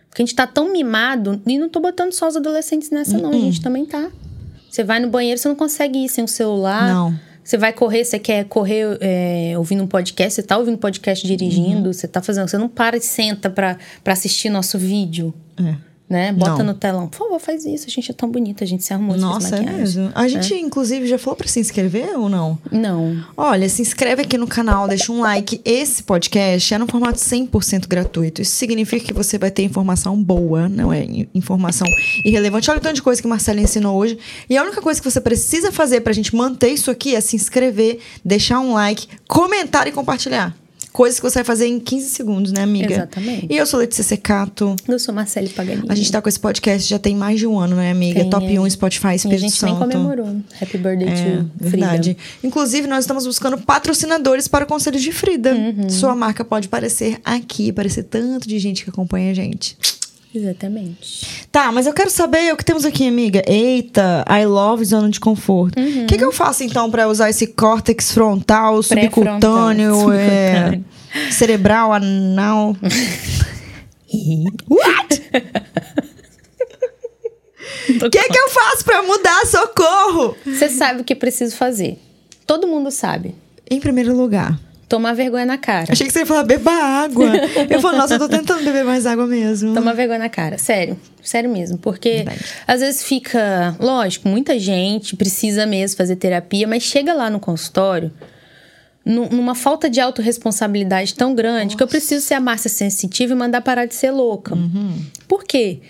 Porque 0.09 0.23
a 0.23 0.25
gente 0.25 0.35
tá 0.37 0.47
tão 0.47 0.71
mimado, 0.73 1.43
e 1.45 1.59
não 1.59 1.69
tô 1.69 1.81
botando 1.81 2.13
só 2.13 2.29
os 2.29 2.37
adolescentes 2.37 2.91
nessa, 2.91 3.19
não, 3.19 3.31
a 3.31 3.35
Uhum. 3.35 3.41
gente 3.41 3.61
também 3.61 3.85
tá. 3.85 4.09
Você 4.77 4.85
vai 4.85 5.01
no 5.01 5.09
banheiro, 5.09 5.41
você 5.41 5.49
não 5.49 5.57
consegue 5.57 6.05
ir 6.05 6.09
sem 6.11 6.23
o 6.23 6.29
celular. 6.29 6.87
Não. 6.93 7.19
Você 7.43 7.57
vai 7.57 7.73
correr, 7.73 8.05
você 8.05 8.19
quer 8.19 8.45
correr 8.45 8.99
é, 9.01 9.55
ouvindo 9.57 9.83
um 9.83 9.87
podcast, 9.87 10.35
você 10.35 10.43
tá 10.43 10.59
ouvindo 10.59 10.75
um 10.75 10.79
podcast 10.79 11.25
Uhum. 11.25 11.35
dirigindo, 11.35 11.95
você 11.95 12.07
tá 12.07 12.21
fazendo. 12.21 12.47
Você 12.47 12.59
não 12.59 12.69
para 12.69 12.95
e 12.99 13.01
senta 13.01 13.49
pra, 13.49 13.79
pra 14.05 14.13
assistir 14.13 14.51
nosso 14.51 14.79
vídeo. 14.79 15.33
É. 15.59 15.77
né? 16.09 16.33
Bota 16.33 16.59
Não. 16.59 16.67
no 16.67 16.75
telão. 16.75 17.09
Por 17.09 17.19
favor, 17.19 17.41
faz 17.41 17.65
isso. 17.65 17.87
A 17.87 17.91
gente 17.91 18.11
é 18.11 18.15
tão 18.15 18.31
bonita, 18.31 18.63
a 18.63 18.67
gente 18.67 18.85
se 18.85 18.93
arrumou, 18.95 19.17
Nossa, 19.17 19.57
é 19.57 19.61
mesmo. 19.61 20.11
A 20.15 20.29
gente, 20.29 20.55
inclusive, 20.55 21.07
já 21.07 21.19
falou 21.19 21.37
pra 21.37 21.49
se 21.49 21.59
inscrever 21.61 22.17
ou 22.19 22.29
não? 22.29 22.59
Não. 22.71 23.25
Olha, 23.37 23.69
se 23.69 23.83
inscreve 23.83 24.23
aqui 24.23 24.39
no 24.39 24.47
canal, 24.47 24.87
deixa 24.87 25.11
um 25.13 25.21
like. 25.21 25.61
Esse 25.65 26.03
podcast 26.03 26.73
é 26.73 26.79
no 26.79 26.87
formato 26.87 27.19
100% 27.19 27.89
gratuito. 27.89 28.43
Isso 28.43 28.53
significa 28.55 29.05
que 29.05 29.13
você 29.13 29.37
vai 29.39 29.51
ter 29.51 29.63
informação 29.65 30.23
boa, 30.23 30.69
não 30.69 30.93
é 30.93 31.05
in- 31.05 31.29
informação 31.35 31.87
irrelevante. 32.25 32.71
Olha 32.71 32.79
o 32.79 32.83
tanto 32.83 32.95
de 32.97 33.03
coisa 33.03 33.21
que 33.21 33.29
Marcela 33.29 33.61
ensinou 33.61 33.97
hoje. 33.97 34.19
E 34.49 34.57
a 34.57 34.63
única 34.63 34.81
coisa 34.81 35.01
que 35.01 35.11
você 35.11 35.21
precisa 35.21 35.73
fazer 35.73 36.01
pra 36.03 36.13
gente 36.13 36.35
manter 36.37 36.71
isso 36.71 36.91
aqui 36.91 37.15
é 37.15 37.21
se 37.21 37.35
inscrever, 37.37 37.99
deixar 38.25 38.61
um 38.61 38.75
like, 38.75 39.09
comentar 39.29 39.87
e 39.89 39.93
compartilhar. 39.93 40.55
Coisas 40.97 41.21
que 41.21 41.29
você 41.29 41.41
vai 41.41 41.45
fazer 41.45 41.67
em 41.67 41.79
15 41.79 42.09
segundos, 42.09 42.53
né, 42.53 42.63
amiga? 42.63 42.91
Exatamente. 42.95 43.49
E 43.51 43.55
eu 43.55 43.67
sou 43.67 43.79
Letícia 43.79 44.03
Secato. 44.03 44.75
Eu 44.89 44.99
sou 44.99 45.15
Marcele 45.15 45.51
Paganini. 45.51 45.87
A 45.91 45.95
gente 45.95 46.11
tá 46.11 46.23
com 46.23 46.29
esse 46.31 46.41
podcast 46.41 46.89
já 46.89 46.99
tem 46.99 47.15
mais 47.15 47.39
de 47.39 47.47
um 47.47 47.59
ano, 47.59 47.77
né, 47.77 47.91
amiga? 47.91 48.19
Tem, 48.21 48.31
Top 48.31 48.47
é. 48.47 48.59
1 48.59 48.71
Spotify, 48.71 49.09
E 49.09 49.11
a 49.11 49.15
Espírito 49.17 49.41
gente 49.41 49.57
Santo. 49.57 49.73
nem 49.73 49.79
comemorou. 49.79 50.41
Happy 50.59 50.79
birthday 50.79 51.07
É, 51.07 51.37
to 51.43 51.51
verdade. 51.61 52.15
Frida. 52.15 52.21
Inclusive, 52.43 52.87
nós 52.89 53.01
estamos 53.05 53.27
buscando 53.27 53.59
patrocinadores 53.59 54.49
para 54.49 54.65
o 54.65 54.67
Conselho 54.67 54.99
de 54.99 55.13
Frida. 55.13 55.53
Uhum. 55.55 55.91
Sua 55.91 56.15
marca 56.17 56.43
pode 56.43 56.67
aparecer 56.67 57.21
aqui, 57.23 57.69
aparecer 57.69 58.05
tanto 58.05 58.49
de 58.49 58.59
gente 58.59 58.83
que 58.83 58.89
acompanha 58.89 59.33
a 59.33 59.35
gente. 59.35 59.77
Exatamente. 60.37 61.47
Tá, 61.51 61.73
mas 61.73 61.87
eu 61.87 61.93
quero 61.95 62.11
saber 62.11 62.53
o 62.53 62.57
que 62.57 62.65
temos 62.65 62.85
aqui, 62.85 63.09
amiga. 63.09 63.43
Eita, 63.47 64.25
I 64.29 64.45
love 64.45 64.85
zona 64.85 65.09
de 65.09 65.19
conforto. 65.19 65.79
O 65.79 65.83
Uhum. 65.83 66.07
que, 66.07 66.19
que 66.19 66.25
eu 66.25 66.33
faço 66.33 66.63
então 66.63 66.91
para 66.91 67.09
usar 67.09 67.31
esse 67.31 67.47
córtex 67.47 68.13
frontal, 68.13 68.83
subcutâneo, 68.83 70.13
é, 70.13 70.81
cerebral, 71.31 71.93
anal? 71.93 72.77
What? 74.69 75.23
O 78.05 78.11
que, 78.11 78.21
que 78.23 78.39
eu 78.39 78.51
faço 78.51 78.85
para 78.85 79.03
mudar? 79.03 79.47
Socorro! 79.47 80.37
Você 80.45 80.69
sabe 80.69 81.01
o 81.01 81.05
que 81.05 81.15
preciso 81.15 81.57
fazer. 81.57 81.99
Todo 82.47 82.67
mundo 82.67 82.91
sabe. 82.91 83.35
Em 83.71 83.81
primeiro 83.81 84.15
lugar, 84.17 84.59
Tomar 84.89 85.15
vergonha 85.15 85.45
na 85.45 85.59
cara. 85.59 85.91
Achei 85.93 86.07
que 86.07 86.13
você 86.13 86.21
ia 86.21 86.27
falar, 86.27 86.45
beba 86.45 86.71
água. 86.73 87.27
Eu 87.69 87.81
falei, 87.81 87.99
nossa, 87.99 88.15
eu 88.15 88.19
tô 88.21 88.29
tentando 88.29 88.63
beber 88.63 88.85
mais 88.85 89.05
água 89.05 89.27
mesmo. 89.27 89.75
Tomar 89.75 89.95
vergonha 89.95 90.21
na 90.21 90.29
cara. 90.29 90.59
Sério. 90.59 90.97
Sério 91.23 91.51
mesmo. 91.51 91.77
Porque 91.77 92.09
Verdade. 92.19 92.45
às 92.69 92.81
vezes 92.81 93.03
fica. 93.03 93.77
Lógico, 93.81 94.29
muita 94.29 94.57
gente 94.61 95.17
precisa 95.17 95.67
mesmo 95.67 95.97
fazer 95.97 96.15
terapia, 96.15 96.69
mas 96.69 96.85
chega 96.85 97.13
lá 97.13 97.29
no 97.29 97.41
consultório 97.41 98.13
nu- 99.05 99.29
numa 99.29 99.57
falta 99.57 99.91
de 99.91 100.01
autorresponsabilidade 100.01 101.15
tão 101.17 101.35
grande 101.35 101.77
que 101.77 101.83
eu 101.83 101.89
preciso 101.89 102.25
ser 102.25 102.35
a 102.35 102.41
Márcia 102.41 102.71
sensitiva 102.71 103.33
e 103.33 103.37
mandar 103.37 103.63
parar 103.63 103.87
de 103.87 103.95
ser 103.95 104.13
louca. 104.13 104.55
Uhum. 104.55 105.01
Por 105.27 105.43
quê? 105.43 105.81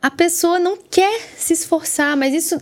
A 0.00 0.10
pessoa 0.10 0.58
não 0.58 0.78
quer 0.90 1.20
se 1.36 1.52
esforçar, 1.52 2.16
mas 2.16 2.32
isso 2.32 2.58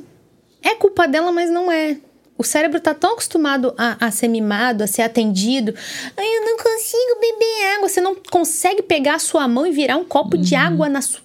é 0.63 0.75
culpa 0.75 1.07
dela, 1.07 1.31
mas 1.31 1.49
não 1.51 1.71
é. 1.71 1.97
O 2.37 2.43
cérebro 2.43 2.81
tá 2.81 2.93
tão 2.93 3.13
acostumado 3.13 3.73
a, 3.79 4.07
a 4.07 4.11
ser 4.11 4.27
mimado, 4.29 4.83
a 4.83 4.87
ser 4.89 5.03
atendido. 5.03 5.73
Ai, 6.17 6.27
eu 6.37 6.45
não 6.45 6.57
consigo 6.57 7.21
beber 7.21 7.77
água. 7.77 7.89
Você 7.89 8.01
não 8.01 8.17
consegue 8.31 8.83
pegar 8.83 9.15
a 9.15 9.19
sua 9.21 9.47
mão 9.47 9.65
e 9.67 9.71
virar 9.71 9.97
um 9.97 10.05
copo 10.05 10.37
Uhum. 10.37 10.43
de 10.43 10.55
água 10.57 10.89
na 10.89 11.01
sua. 11.01 11.21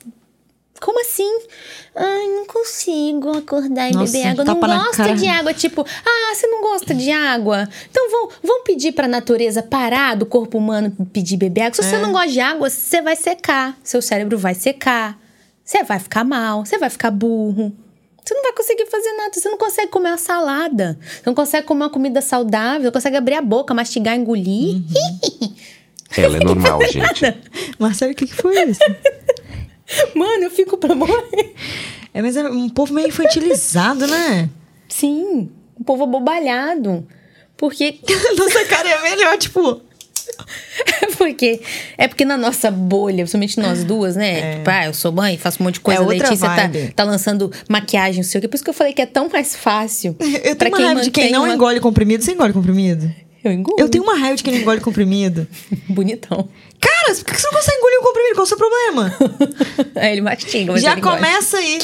Como 0.79 1.01
assim? 1.01 1.29
Ai, 1.95 2.27
não 2.27 2.45
consigo 2.45 3.35
acordar 3.37 3.89
e 3.89 3.93
Nossa, 3.93 4.13
beber 4.13 4.27
água. 4.29 4.45
Não 4.45 4.55
gosto 4.55 5.15
de 5.15 5.27
água. 5.27 5.53
Tipo, 5.53 5.85
ah, 6.05 6.35
você 6.35 6.47
não 6.47 6.61
gosta 6.61 6.93
de 6.93 7.11
água? 7.11 7.67
Então 7.89 8.09
vão, 8.11 8.29
vão 8.41 8.63
pedir 8.63 8.93
pra 8.93 9.07
natureza 9.07 9.61
parar 9.63 10.15
do 10.15 10.25
corpo 10.25 10.57
humano 10.57 10.95
pedir 11.11 11.35
beber 11.37 11.63
água. 11.63 11.75
Se 11.75 11.83
você 11.89 11.95
É. 11.95 11.99
não 12.01 12.11
gosta 12.13 12.29
de 12.29 12.39
água, 12.39 12.69
você 12.69 13.01
vai 13.01 13.15
secar. 13.15 13.77
Seu 13.83 14.01
cérebro 14.01 14.37
vai 14.37 14.53
secar. 14.53 15.17
Você 15.65 15.83
vai 15.83 15.99
ficar 15.99 16.23
mal. 16.23 16.63
Você 16.65 16.77
vai 16.77 16.89
ficar 16.89 17.11
burro. 17.11 17.73
Você 18.29 18.35
não 18.35 18.43
vai 18.43 18.53
conseguir 18.53 18.85
fazer 18.85 19.11
nada. 19.13 19.31
Você 19.33 19.49
não 19.49 19.57
consegue 19.57 19.87
comer 19.87 20.09
uma 20.09 20.17
salada. 20.19 20.99
Você 21.01 21.23
não 21.25 21.33
consegue 21.33 21.65
comer 21.65 21.85
uma 21.85 21.89
comida 21.89 22.21
saudável. 22.21 22.83
Não 22.83 22.91
consegue 22.91 23.17
abrir 23.17 23.33
a 23.33 23.41
boca, 23.41 23.73
mastigar, 23.73 24.15
engolir. 24.15 24.75
Uhum. 24.75 25.55
Ela 26.15 26.37
é 26.37 26.39
normal, 26.39 26.79
gente. 26.93 27.35
Marcelo, 27.79 28.11
o 28.11 28.15
que, 28.15 28.27
que 28.27 28.35
foi 28.35 28.53
isso? 28.65 28.79
Mano, 30.13 30.43
eu 30.43 30.51
fico 30.51 30.77
pra 30.77 30.93
morrer. 30.93 31.55
É, 32.13 32.21
mas 32.21 32.37
é 32.37 32.47
um 32.47 32.69
povo 32.69 32.93
meio 32.93 33.07
infantilizado, 33.07 34.05
né? 34.05 34.47
Sim, 34.87 35.49
um 35.79 35.83
povo 35.83 36.03
abobalhado. 36.03 37.07
Porque 37.57 37.99
Nossa 38.37 38.63
cara 38.65 38.87
é 38.89 39.01
melhor, 39.09 39.39
tipo. 39.39 39.81
porque 41.17 41.62
é 41.97 42.08
porque 42.08 42.25
na 42.25 42.38
nossa 42.38 42.69
bolha, 42.71 43.17
principalmente 43.17 43.60
nós 43.60 43.84
duas, 43.84 44.15
né? 44.15 44.58
Tipo, 44.58 44.69
ah, 44.69 44.86
eu 44.86 44.93
sou 44.93 45.12
mãe, 45.12 45.38
faço 45.38 45.62
um 45.62 45.65
monte 45.65 45.75
de 45.75 45.80
coisa. 45.82 45.99
É 45.99 46.04
a 46.04 46.06
outra 46.06 46.30
Letícia 46.30 46.47
tá, 46.49 46.69
tá 46.95 47.04
lançando 47.04 47.52
maquiagem, 47.69 48.21
não 48.21 48.30
sei 48.30 48.39
o 48.39 48.41
quê. 48.41 48.47
Por 48.47 48.56
isso 48.56 48.63
que 48.63 48.69
eu 48.69 48.73
falei 48.73 48.93
que 48.93 49.02
é 49.02 49.06
tão 49.06 49.30
mais 49.30 49.56
fácil. 49.56 50.15
Eu 50.43 50.56
tenho 50.56 50.75
uma 50.75 50.86
raiva 50.86 51.02
de 51.02 51.12
quem 51.12 51.32
não 51.32 51.43
uma- 51.43 51.54
engole 51.54 51.80
comprimido. 51.80 52.23
Você 52.23 52.32
engole 52.34 52.54
comprimido? 52.54 53.12
Eu 53.43 53.52
engulo. 53.52 53.78
Eu 53.80 53.88
tenho 53.88 54.04
uma 54.04 54.15
raiva 54.17 54.36
de 54.36 54.43
quem 54.43 54.54
não 54.54 54.62
engole 54.62 54.82
comprimido. 54.82 55.47
Bonitão. 55.88 56.49
Cara, 57.09 57.23
por 57.25 57.33
que 57.33 57.41
você 57.41 57.47
não 57.47 57.53
consegue 57.53 57.77
engolir 57.77 57.99
um 57.99 58.03
comprimido? 58.03 58.35
Qual 58.35 58.43
é 58.43 58.43
o 58.43 58.47
seu 58.47 58.57
problema? 58.57 59.13
Aí 59.95 60.11
ele 60.13 60.21
mastiga, 60.21 60.73
mas 60.73 60.81
Já 60.81 60.91
ele 60.91 61.01
gosta. 61.01 61.17
começa 61.17 61.57
aí. 61.57 61.79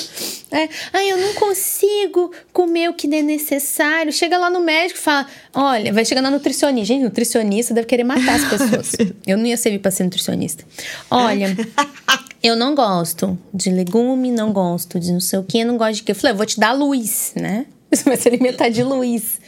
É, 0.52 0.70
ai, 0.94 1.12
eu 1.12 1.18
não 1.18 1.34
consigo 1.34 2.32
comer 2.54 2.90
o 2.90 2.94
que 2.94 3.14
é 3.14 3.22
necessário. 3.22 4.14
Chega 4.14 4.38
lá 4.38 4.50
no 4.50 4.60
médico 4.62 5.00
e 5.00 5.04
fala: 5.04 5.28
olha, 5.54 5.92
vai 5.92 6.06
chegar 6.06 6.22
na 6.22 6.30
nutricionista. 6.30 6.86
Gente, 6.88 7.04
nutricionista 7.04 7.74
deve 7.74 7.88
querer 7.88 8.04
matar 8.04 8.36
as 8.36 8.46
pessoas. 8.50 8.92
eu 9.26 9.38
não 9.38 9.46
ia 9.46 9.58
servir 9.58 9.80
pra 9.80 9.92
ser 9.92 10.04
nutricionista. 10.04 10.64
Olha, 11.10 11.56
eu 12.44 12.56
não 12.56 12.76
gosto 12.76 13.38
de 13.54 13.72
legume, 13.72 14.32
não 14.32 14.54
gosto 14.54 15.00
de 15.00 15.12
não 15.12 15.20
sei 15.20 15.40
o 15.40 15.44
que, 15.44 15.64
não 15.66 15.78
gosto 15.78 15.96
de 15.96 16.04
quê. 16.04 16.12
Eu 16.12 16.16
falei, 16.16 16.34
eu 16.34 16.38
vou 16.38 16.46
te 16.46 16.60
dar 16.60 16.72
luz, 16.74 17.32
né? 17.36 17.66
Você 17.92 18.04
vai 18.04 18.18
se 18.18 18.28
alimentar 18.28 18.70
de 18.70 18.84
luz. 18.84 19.40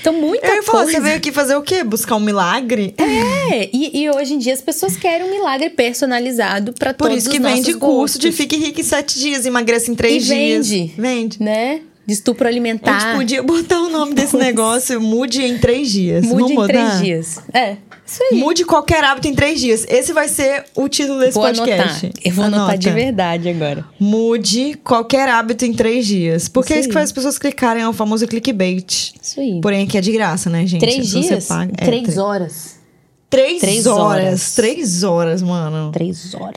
Então, 0.00 0.12
muita 0.12 0.46
Eu 0.46 0.54
ia 0.56 0.62
falar, 0.62 0.82
coisa. 0.84 0.98
você 0.98 1.00
veio 1.04 1.16
aqui 1.16 1.32
fazer 1.32 1.56
o 1.56 1.62
quê? 1.62 1.82
Buscar 1.84 2.16
um 2.16 2.20
milagre? 2.20 2.94
É, 2.98 3.68
e, 3.72 4.02
e 4.02 4.10
hoje 4.10 4.34
em 4.34 4.38
dia 4.38 4.52
as 4.54 4.60
pessoas 4.60 4.96
querem 4.96 5.26
um 5.26 5.30
milagre 5.30 5.70
personalizado 5.70 6.72
pra 6.72 6.92
Por 6.94 7.08
todos 7.08 7.22
isso 7.24 7.30
que 7.30 7.36
os 7.36 7.42
nossos 7.42 7.64
vende 7.66 7.74
curso 7.78 8.18
de 8.18 8.32
fique 8.32 8.56
rica 8.56 8.80
em 8.80 8.84
sete 8.84 9.18
dias, 9.18 9.46
emagreça 9.46 9.90
em 9.90 9.94
três 9.94 10.22
E 10.24 10.26
dias. 10.34 10.68
vende. 10.68 10.92
Vende. 10.96 11.42
né? 11.42 11.80
De 12.08 12.14
estupro 12.14 12.48
A 12.48 12.50
gente 12.50 12.58
alimentar. 12.60 13.14
podia 13.16 13.42
botar 13.42 13.80
o 13.82 13.90
nome 13.90 14.14
desse 14.14 14.34
negócio, 14.34 14.98
mude 14.98 15.42
em 15.44 15.58
três 15.58 15.90
dias. 15.92 16.24
Mude 16.24 16.34
Vamos 16.36 16.50
em 16.52 16.54
botar? 16.54 16.68
três 16.72 17.00
dias. 17.02 17.38
É, 17.52 17.76
isso 18.06 18.22
aí. 18.22 18.38
Mude 18.38 18.64
qualquer 18.64 19.04
hábito 19.04 19.28
em 19.28 19.34
três 19.34 19.60
dias. 19.60 19.84
Esse 19.86 20.14
vai 20.14 20.26
ser 20.26 20.64
o 20.74 20.88
título 20.88 21.20
desse 21.20 21.34
vou 21.34 21.42
podcast. 21.42 22.06
anotar. 22.06 22.22
Eu 22.24 22.32
vou 22.32 22.44
anotar 22.46 22.78
de 22.78 22.88
Anota. 22.88 23.04
verdade 23.04 23.48
agora. 23.50 23.84
Mude 24.00 24.80
qualquer 24.82 25.28
hábito 25.28 25.66
em 25.66 25.74
três 25.74 26.06
dias. 26.06 26.48
Porque 26.48 26.72
é 26.72 26.76
Isso 26.76 26.80
isso 26.80 26.88
que 26.88 26.92
aí. 26.92 27.02
faz 27.02 27.10
as 27.10 27.12
pessoas 27.12 27.38
clicarem, 27.38 27.82
é 27.82 27.88
o 27.88 27.92
famoso 27.92 28.26
clickbait. 28.26 29.12
Isso 29.22 29.38
aí. 29.38 29.60
Porém, 29.60 29.84
aqui 29.84 29.98
é 29.98 30.00
de 30.00 30.10
graça, 30.12 30.48
né, 30.48 30.66
gente? 30.66 30.80
Três 30.80 31.10
você 31.10 31.20
dias? 31.20 31.44
paga- 31.46 31.72
é, 31.76 31.84
três 31.84 32.02
três- 32.04 32.16
horas. 32.18 32.78
Três, 33.28 33.60
Três 33.60 33.86
horas. 33.86 34.24
horas. 34.26 34.54
Três 34.54 35.02
horas, 35.04 35.42
mano. 35.42 35.92
Três 35.92 36.34
horas. 36.34 36.56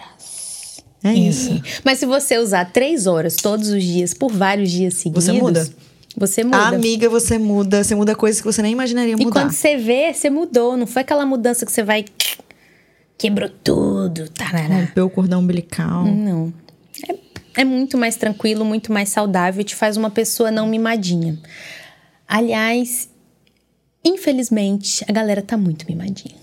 É 1.04 1.14
isso. 1.14 1.62
Mas 1.84 2.00
se 2.00 2.06
você 2.06 2.38
usar 2.38 2.66
três 2.72 3.08
horas 3.08 3.36
todos 3.36 3.70
os 3.70 3.84
dias, 3.84 4.14
por 4.14 4.32
vários 4.32 4.70
dias 4.70 4.94
seguidos... 4.96 5.26
Você 5.26 5.34
muda. 5.34 5.70
Você 6.16 6.44
muda. 6.44 6.68
Amiga, 6.68 7.10
você 7.10 7.38
muda. 7.40 7.84
Você 7.84 7.96
muda 7.96 8.16
coisas 8.16 8.40
que 8.40 8.46
você 8.46 8.62
nem 8.62 8.74
imaginaria 8.74 9.14
E 9.14 9.16
mudar. 9.16 9.42
quando 9.42 9.52
você 9.52 9.78
vê, 9.78 10.14
você 10.14 10.30
mudou. 10.30 10.78
Não 10.78 10.86
foi 10.86 11.02
aquela 11.02 11.26
mudança 11.26 11.66
que 11.66 11.72
você 11.72 11.84
vai... 11.84 12.06
Quebrou 13.18 13.50
tudo. 13.64 14.30
Tarará. 14.30 14.82
Rompeu 14.82 15.06
o 15.06 15.10
cordão 15.10 15.40
umbilical. 15.40 16.06
Não. 16.06 16.54
É, 17.10 17.62
é 17.62 17.64
muito 17.64 17.98
mais 17.98 18.16
tranquilo, 18.16 18.66
muito 18.66 18.92
mais 18.92 19.10
saudável 19.10 19.62
e 19.62 19.64
te 19.64 19.76
faz 19.76 19.98
uma 19.98 20.10
pessoa 20.10 20.52
não 20.52 20.68
mimadinha. 20.68 21.38
Aliás, 22.28 23.10
infelizmente, 24.04 25.04
a 25.08 25.12
galera 25.12 25.42
tá 25.42 25.58
muito 25.58 25.86
mimadinha. 25.88 26.36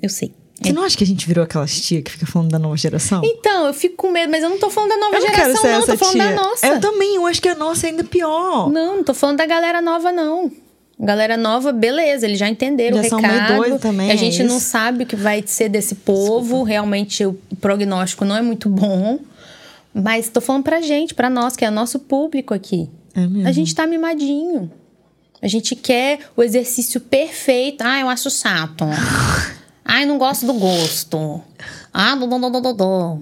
Eu 0.00 0.08
sei. 0.08 0.32
Você 0.60 0.72
não 0.72 0.82
acha 0.82 0.96
que 0.96 1.04
a 1.04 1.06
gente 1.06 1.26
virou 1.26 1.44
aquelas 1.44 1.78
tia 1.80 2.00
que 2.02 2.10
fica 2.10 2.26
falando 2.26 2.50
da 2.50 2.58
nova 2.58 2.76
geração? 2.76 3.20
Então, 3.24 3.66
eu 3.66 3.74
fico 3.74 3.96
com 3.96 4.10
medo, 4.10 4.30
mas 4.30 4.42
eu 4.42 4.48
não 4.48 4.58
tô 4.58 4.70
falando 4.70 4.90
da 4.90 4.96
nova 4.96 5.16
eu 5.16 5.20
não 5.20 5.26
geração, 5.28 5.44
quero 5.44 5.58
ser 5.60 5.68
não. 5.68 5.78
essa 5.78 5.92
Tô 5.92 5.98
falando 5.98 6.14
tia. 6.14 6.24
da 6.28 6.34
nossa. 6.34 6.66
Eu 6.66 6.80
também, 6.80 7.14
eu 7.16 7.26
acho 7.26 7.42
que 7.42 7.48
a 7.48 7.54
nossa 7.54 7.86
é 7.86 7.90
ainda 7.90 8.04
pior. 8.04 8.70
Não, 8.70 8.96
não 8.96 9.04
tô 9.04 9.12
falando 9.14 9.36
da 9.36 9.46
galera 9.46 9.80
nova, 9.82 10.10
não. 10.10 10.50
Galera 10.98 11.36
nova, 11.36 11.72
beleza, 11.72 12.26
eles 12.26 12.38
já 12.38 12.48
entenderam 12.48 12.96
Já 12.96 13.06
o 13.06 13.08
são 13.10 13.20
recado. 13.20 13.56
doido 13.56 13.78
também, 13.78 14.10
a 14.10 14.14
é 14.14 14.16
gente 14.16 14.42
não 14.44 14.56
isso? 14.56 14.66
sabe 14.70 15.04
o 15.04 15.06
que 15.06 15.14
vai 15.14 15.42
ser 15.46 15.68
desse 15.68 15.94
povo. 15.94 16.62
Realmente, 16.62 17.24
o 17.26 17.34
prognóstico 17.60 18.24
não 18.24 18.34
é 18.34 18.40
muito 18.40 18.68
bom. 18.70 19.18
Mas 19.92 20.28
tô 20.30 20.40
falando 20.40 20.62
pra 20.62 20.80
gente, 20.80 21.14
pra 21.14 21.28
nós, 21.28 21.54
que 21.54 21.64
é 21.66 21.70
nosso 21.70 21.98
público 21.98 22.54
aqui. 22.54 22.88
É 23.14 23.20
mesmo. 23.20 23.46
A 23.46 23.52
gente 23.52 23.74
tá 23.74 23.86
mimadinho. 23.86 24.70
A 25.42 25.48
gente 25.48 25.76
quer 25.76 26.20
o 26.34 26.42
exercício 26.42 26.98
perfeito. 26.98 27.82
Ah, 27.82 28.00
eu 28.00 28.08
acho 28.08 28.30
chato. 28.30 28.84
Ai, 29.96 30.04
não 30.04 30.18
gosto 30.18 30.44
do 30.44 30.52
gosto. 30.52 31.40
Ah, 31.90 32.14
do, 32.14 32.26
do, 32.26 32.50
do, 32.50 32.60
do, 32.60 32.72
do. 32.74 33.18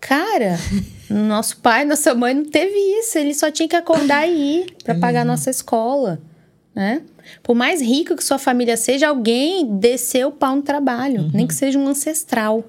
Cara, 0.00 0.58
nosso 1.08 1.56
pai, 1.58 1.84
nossa 1.84 2.16
mãe 2.16 2.34
não 2.34 2.44
teve 2.44 2.74
isso. 2.98 3.16
Ele 3.16 3.32
só 3.32 3.48
tinha 3.48 3.68
que 3.68 3.76
acordar 3.76 4.28
e 4.28 4.32
ir 4.32 4.76
pra 4.82 4.96
pagar 4.96 5.20
a 5.20 5.24
nossa 5.24 5.50
escola, 5.50 6.20
né? 6.74 7.02
Por 7.44 7.54
mais 7.54 7.80
rico 7.80 8.16
que 8.16 8.24
sua 8.24 8.38
família 8.38 8.76
seja, 8.76 9.06
alguém 9.06 9.78
desceu 9.78 10.30
o 10.30 10.32
pau 10.32 10.56
no 10.56 10.62
trabalho. 10.62 11.30
Nem 11.32 11.46
que 11.46 11.54
seja 11.54 11.78
um 11.78 11.86
ancestral. 11.86 12.64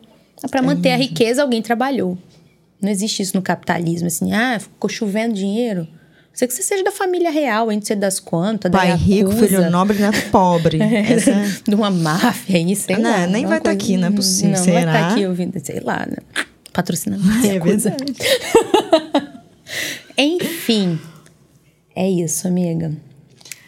Pra 0.52 0.62
manter 0.62 0.92
a 0.92 0.96
riqueza, 0.96 1.42
alguém 1.42 1.64
trabalhou. 1.64 2.16
Não 2.80 2.92
existe 2.92 3.24
isso 3.24 3.36
no 3.36 3.42
capitalismo, 3.42 4.06
assim, 4.06 4.34
ah, 4.34 4.60
ficou 4.60 4.88
chovendo 4.88 5.34
dinheiro. 5.34 5.88
Você 6.38 6.48
que 6.48 6.54
você 6.54 6.62
seja 6.62 6.84
da 6.84 6.92
família 6.92 7.32
real, 7.32 7.72
entre 7.72 7.96
das 7.96 8.20
quantas, 8.20 8.72
da 8.72 8.78
Pai 8.78 8.96
rico, 8.96 9.32
Yakuza, 9.32 9.48
filho 9.48 9.72
nobre, 9.72 9.98
neto 9.98 10.30
pobre. 10.30 10.78
Essa 10.80 11.32
é- 11.32 11.48
de 11.68 11.74
uma 11.74 11.90
máfia 11.90 12.58
aí, 12.58 12.76
sei 12.76 12.96
Não, 12.98 13.10
lá. 13.10 13.26
nem 13.26 13.44
vai 13.44 13.60
tá 13.60 13.72
aqui, 13.72 13.98
não 13.98 14.10
é 14.10 14.12
possível, 14.12 14.52
Não, 14.52 14.64
vai 14.66 14.82
será? 14.82 14.94
estar 14.94 15.12
aqui 15.14 15.26
ouvindo, 15.26 15.60
sei 15.66 15.80
lá, 15.80 16.06
né? 16.06 16.18
Patrocinando. 16.72 17.24
É 17.44 17.58
verdade. 17.60 18.14
Enfim, 20.16 21.00
é 21.96 22.08
isso, 22.08 22.48
amiga. 22.48 22.92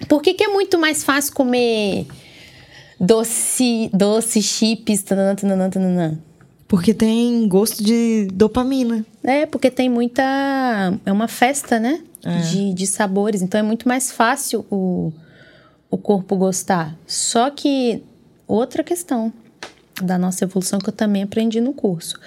Por 0.07 0.21
que, 0.21 0.35
que 0.35 0.43
é 0.43 0.47
muito 0.49 0.77
mais 0.77 1.03
fácil 1.03 1.33
comer 1.33 2.05
doce, 2.99 3.89
doce, 3.91 4.43
chips, 4.43 5.01
tananã, 5.01 5.33
tananã, 5.33 5.71
tananã? 5.71 6.19
Porque 6.67 6.93
tem 6.93 7.47
gosto 7.47 7.83
de 7.83 8.27
dopamina. 8.31 9.03
É, 9.23 9.47
porque 9.47 9.71
tem 9.71 9.89
muita. 9.89 10.21
É 11.03 11.11
uma 11.11 11.27
festa, 11.27 11.79
né? 11.79 11.99
É. 12.23 12.37
De, 12.41 12.73
de 12.73 12.87
sabores. 12.87 13.41
Então 13.41 13.59
é 13.59 13.63
muito 13.63 13.87
mais 13.87 14.11
fácil 14.11 14.65
o, 14.69 15.11
o 15.89 15.97
corpo 15.97 16.35
gostar. 16.35 16.97
Só 17.07 17.49
que 17.49 18.03
outra 18.47 18.83
questão 18.83 19.31
da 20.01 20.17
nossa 20.17 20.43
evolução 20.43 20.79
que 20.79 20.89
eu 20.89 20.93
também 20.93 21.23
aprendi 21.23 21.61
no 21.61 21.73
curso. 21.73 22.19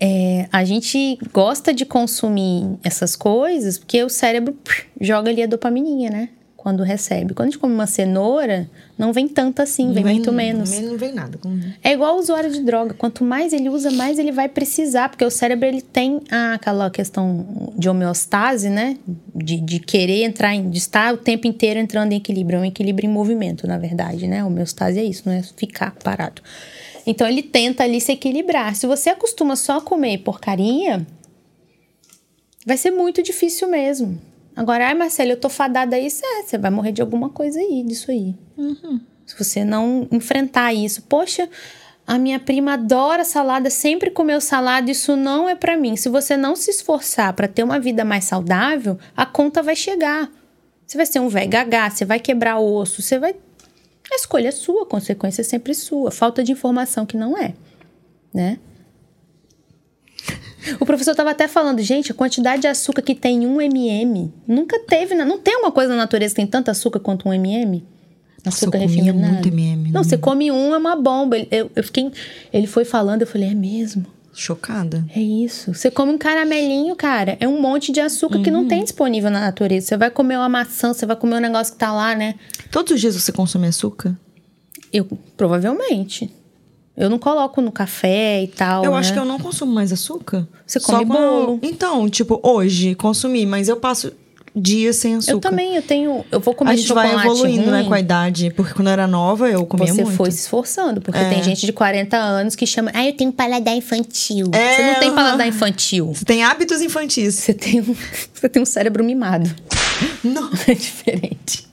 É, 0.00 0.48
a 0.52 0.64
gente 0.64 1.18
gosta 1.32 1.72
de 1.72 1.86
consumir 1.86 2.78
essas 2.82 3.14
coisas 3.14 3.78
porque 3.78 4.02
o 4.02 4.08
cérebro 4.08 4.52
pff, 4.54 4.86
joga 5.00 5.30
ali 5.30 5.42
a 5.42 5.46
dopamininha, 5.46 6.10
né? 6.10 6.28
Quando 6.64 6.82
recebe. 6.82 7.34
Quando 7.34 7.48
a 7.48 7.50
gente 7.50 7.60
come 7.60 7.74
uma 7.74 7.86
cenoura, 7.86 8.66
não 8.96 9.12
vem 9.12 9.28
tanto 9.28 9.60
assim, 9.60 9.92
vem, 9.92 10.02
muito 10.02 10.32
menos. 10.32 10.70
Vem, 10.70 10.80
não 10.80 10.96
vem 10.96 11.12
nada. 11.12 11.38
É 11.82 11.92
igual 11.92 12.16
o 12.16 12.18
usuário 12.18 12.50
de 12.50 12.62
droga. 12.62 12.94
Quanto 12.94 13.22
mais 13.22 13.52
ele 13.52 13.68
usa, 13.68 13.90
mais 13.90 14.18
ele 14.18 14.32
vai 14.32 14.48
precisar. 14.48 15.10
Porque 15.10 15.22
o 15.26 15.30
cérebro, 15.30 15.68
ele 15.68 15.82
tem 15.82 16.22
ah, 16.30 16.54
aquela 16.54 16.88
questão 16.88 17.70
de 17.76 17.86
homeostase, 17.86 18.70
né? 18.70 18.96
De, 19.34 19.60
de 19.60 19.78
querer 19.78 20.24
entrar 20.24 20.54
em... 20.54 20.70
De 20.70 20.78
estar 20.78 21.12
o 21.12 21.18
tempo 21.18 21.46
inteiro 21.46 21.78
entrando 21.78 22.12
em 22.12 22.16
equilíbrio. 22.16 22.56
É 22.56 22.62
um 22.62 22.64
equilíbrio 22.64 23.10
em 23.10 23.12
movimento, 23.12 23.66
na 23.66 23.76
verdade, 23.76 24.26
né? 24.26 24.42
Homeostase 24.42 24.98
é 24.98 25.04
isso, 25.04 25.24
não 25.26 25.34
é 25.34 25.42
ficar 25.42 25.94
parado. 26.02 26.40
Então, 27.06 27.28
ele 27.28 27.42
tenta 27.42 27.84
ali 27.84 28.00
se 28.00 28.10
equilibrar. 28.10 28.74
Se 28.74 28.86
você 28.86 29.10
acostuma 29.10 29.54
só 29.54 29.76
a 29.76 29.82
comer 29.82 30.16
porcaria, 30.20 31.06
vai 32.64 32.78
ser 32.78 32.90
muito 32.90 33.22
difícil 33.22 33.68
mesmo. 33.68 34.18
Agora, 34.56 34.86
ai, 34.86 34.94
Marcelo, 34.94 35.32
eu 35.32 35.36
tô 35.36 35.48
fadada 35.48 35.96
a 35.96 35.98
isso. 35.98 36.22
É, 36.24 36.42
você 36.42 36.56
vai 36.56 36.70
morrer 36.70 36.92
de 36.92 37.02
alguma 37.02 37.28
coisa 37.28 37.58
aí, 37.58 37.82
disso 37.82 38.10
aí. 38.10 38.34
Se 39.26 39.36
você 39.38 39.64
não 39.64 40.06
enfrentar 40.12 40.72
isso, 40.72 41.02
poxa, 41.02 41.48
a 42.06 42.18
minha 42.18 42.38
prima 42.38 42.74
adora 42.74 43.24
salada, 43.24 43.70
sempre 43.70 44.10
comeu 44.10 44.40
salada, 44.40 44.90
isso 44.90 45.16
não 45.16 45.48
é 45.48 45.54
pra 45.54 45.76
mim. 45.76 45.96
Se 45.96 46.08
você 46.08 46.36
não 46.36 46.54
se 46.54 46.70
esforçar 46.70 47.32
pra 47.32 47.48
ter 47.48 47.62
uma 47.62 47.80
vida 47.80 48.04
mais 48.04 48.24
saudável, 48.24 48.98
a 49.16 49.24
conta 49.24 49.62
vai 49.62 49.74
chegar. 49.74 50.30
Você 50.86 50.96
vai 50.98 51.06
ser 51.06 51.20
um 51.20 51.28
velho 51.28 51.50
gagá, 51.50 51.88
você 51.88 52.04
vai 52.04 52.20
quebrar 52.20 52.58
osso, 52.58 53.00
você 53.00 53.18
vai. 53.18 53.34
A 54.12 54.16
escolha 54.16 54.48
é 54.48 54.52
sua, 54.52 54.82
a 54.82 54.86
consequência 54.86 55.40
é 55.40 55.44
sempre 55.44 55.74
sua. 55.74 56.10
Falta 56.10 56.44
de 56.44 56.52
informação 56.52 57.06
que 57.06 57.16
não 57.16 57.36
é, 57.36 57.54
né? 58.32 58.58
O 60.80 60.86
professor 60.86 61.10
estava 61.12 61.30
até 61.30 61.46
falando, 61.48 61.80
gente, 61.82 62.12
a 62.12 62.14
quantidade 62.14 62.62
de 62.62 62.68
açúcar 62.68 63.02
que 63.02 63.14
tem 63.14 63.44
em 63.44 63.46
um 63.46 63.60
MM 63.60 64.32
nunca 64.46 64.78
teve, 64.80 65.14
não 65.14 65.38
tem 65.38 65.56
uma 65.56 65.70
coisa 65.72 65.90
na 65.90 65.96
natureza 65.96 66.34
que 66.34 66.40
tem 66.40 66.46
tanto 66.46 66.70
açúcar 66.70 67.00
quanto 67.00 67.28
um 67.28 67.32
MM. 67.32 67.84
Nossa, 68.44 68.66
eu 68.66 68.70
comia 68.70 69.12
muito 69.12 69.48
MM, 69.48 69.90
Não, 69.90 70.02
né? 70.02 70.04
você 70.08 70.18
come 70.18 70.50
um, 70.50 70.74
é 70.74 70.78
uma 70.78 70.94
bomba. 70.96 71.36
Eu, 71.50 71.70
eu 71.74 71.82
fiquei, 71.84 72.10
ele 72.52 72.66
foi 72.66 72.84
falando, 72.84 73.22
eu 73.22 73.26
falei, 73.26 73.48
é 73.50 73.54
mesmo? 73.54 74.04
Chocada. 74.34 75.04
É 75.14 75.20
isso. 75.20 75.72
Você 75.72 75.90
come 75.90 76.12
um 76.12 76.18
caramelinho, 76.18 76.94
cara, 76.96 77.36
é 77.40 77.46
um 77.48 77.60
monte 77.60 77.92
de 77.92 78.00
açúcar 78.00 78.40
que 78.42 78.50
Uhum. 78.50 78.62
não 78.62 78.68
tem 78.68 78.82
disponível 78.82 79.30
na 79.30 79.40
natureza. 79.40 79.86
Você 79.86 79.96
vai 79.96 80.10
comer 80.10 80.36
uma 80.36 80.48
maçã, 80.48 80.92
você 80.92 81.06
vai 81.06 81.14
comer 81.16 81.36
um 81.36 81.40
negócio 81.40 81.72
que 81.72 81.78
tá 81.78 81.92
lá, 81.92 82.14
né? 82.14 82.34
Todos 82.70 82.92
os 82.92 83.00
dias 83.00 83.14
você 83.14 83.30
consome 83.32 83.66
açúcar? 83.68 84.14
Eu, 84.92 85.06
provavelmente. 85.36 86.30
Eu 86.96 87.10
não 87.10 87.18
coloco 87.18 87.60
no 87.60 87.72
café 87.72 88.42
e 88.44 88.48
tal. 88.48 88.84
Eu 88.84 88.92
né? 88.92 88.98
acho 88.98 89.12
que 89.12 89.18
eu 89.18 89.24
não 89.24 89.38
consumo 89.38 89.72
mais 89.72 89.92
açúcar. 89.92 90.46
Você 90.66 90.78
Só 90.78 90.92
come 90.92 91.06
quando- 91.06 91.18
bolo. 91.46 91.58
Então, 91.62 92.08
tipo, 92.08 92.38
hoje 92.42 92.94
consumi, 92.94 93.44
mas 93.46 93.68
eu 93.68 93.76
passo 93.76 94.12
dias 94.56 94.94
sem 94.94 95.16
açúcar. 95.16 95.32
Eu 95.32 95.40
também, 95.40 95.74
eu 95.74 95.82
tenho. 95.82 96.24
Eu 96.30 96.38
vou 96.38 96.54
comer 96.54 96.70
A 96.70 96.76
gente 96.76 96.92
vai 96.92 97.12
evoluindo, 97.12 97.68
né, 97.72 97.78
ruim. 97.80 97.88
com 97.88 97.94
a 97.94 97.98
idade. 97.98 98.52
Porque 98.54 98.72
quando 98.72 98.86
eu 98.86 98.92
era 98.92 99.08
nova, 99.08 99.50
eu 99.50 99.66
comia 99.66 99.92
Você 99.92 100.04
muito. 100.04 100.16
foi 100.16 100.30
se 100.30 100.42
esforçando, 100.42 101.00
porque 101.00 101.18
É. 101.18 101.28
tem 101.28 101.42
gente 101.42 101.66
de 101.66 101.72
40 101.72 102.16
anos 102.16 102.54
que 102.54 102.64
chama. 102.64 102.92
Ah, 102.94 103.04
eu 103.04 103.12
tenho 103.16 103.32
paladar 103.32 103.74
infantil. 103.76 104.48
É, 104.52 104.76
Você 104.76 104.82
não 104.86 104.94
tem 105.00 105.08
aham. 105.08 105.16
paladar 105.16 105.48
infantil. 105.48 106.12
Você 106.14 106.24
tem 106.24 106.44
hábitos 106.44 106.80
infantis. 106.80 107.34
Você 107.34 107.52
tem 107.52 107.80
um, 107.80 107.96
você 108.32 108.48
tem 108.48 108.62
um 108.62 108.66
cérebro 108.66 109.02
mimado. 109.02 109.50
Não. 110.22 110.48
É 110.68 110.74
diferente. 110.74 111.66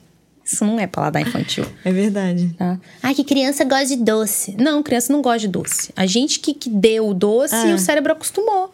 Isso 0.52 0.66
não 0.66 0.80
é 0.80 0.88
paladar 0.88 1.22
infantil. 1.22 1.66
É 1.86 1.92
verdade. 1.92 2.54
Tá? 2.58 2.80
Ai, 3.02 3.14
que 3.16 3.24
criança 3.24 3.64
gosta 3.64 3.86
de 3.88 3.98
doce. 3.98 4.56
Não, 4.60 4.82
criança 4.84 5.12
não 5.14 5.22
gosta 5.22 5.40
de 5.40 5.48
doce. 5.48 5.92
A 5.96 6.06
gente 6.06 6.40
que, 6.40 6.54
que 6.54 6.70
deu 6.70 7.08
o 7.10 7.14
doce 7.14 7.56
É. 7.56 7.70
e 7.70 7.74
o 7.74 7.80
cérebro 7.80 8.12
acostumou. 8.14 8.74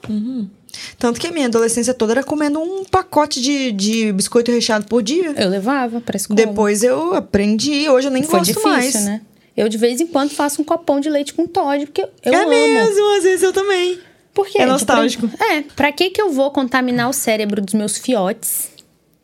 Tanto 1.00 1.20
que 1.20 1.28
a 1.28 1.32
minha 1.32 1.48
adolescência 1.48 1.94
toda 1.94 2.13
era 2.13 2.24
comendo 2.24 2.60
um 2.60 2.84
pacote 2.84 3.42
de, 3.42 3.72
de 3.72 4.12
biscoito 4.12 4.52
recheado 4.52 4.86
por 4.86 5.02
dia. 5.02 5.34
Eu 5.38 5.50
levava 5.50 6.00
pra 6.02 6.18
escola. 6.18 6.36
Depois 6.36 6.84
eu 6.84 7.13
aprendi, 7.16 7.88
hoje 7.90 8.08
eu 8.08 8.12
nem 8.12 8.24
Foi 8.24 8.40
gosto 8.40 8.48
difícil, 8.54 8.70
mais. 8.72 9.06
né? 9.06 9.22
Eu, 9.56 9.68
de 9.70 9.78
vez 9.78 10.00
em 10.00 10.06
quando, 10.08 10.30
faço 10.30 10.62
um 10.62 10.66
copão 10.66 11.00
de 11.00 11.10
leite 11.10 11.34
com 11.34 11.48
Todd, 11.48 11.86
porque 11.88 12.02
eu 12.02 12.34
é 12.34 12.36
amo. 12.42 12.50
mesmo, 12.50 13.18
às 13.18 13.24
vezes 13.24 13.42
eu 13.42 13.52
também. 13.52 13.98
Por 14.34 14.46
quê? 14.46 14.60
É 14.60 14.62
Tipo, 14.62 14.72
nostálgico. 14.74 15.30
É, 15.52 15.62
pra 15.76 15.92
que 15.92 16.12
que 16.12 16.22
eu 16.22 16.32
vou 16.32 16.52
contaminar 16.52 17.10
o 17.10 17.13
cérebro 17.13 17.60
dos 17.60 17.74
meus 17.74 17.98
fiotes 17.98 18.70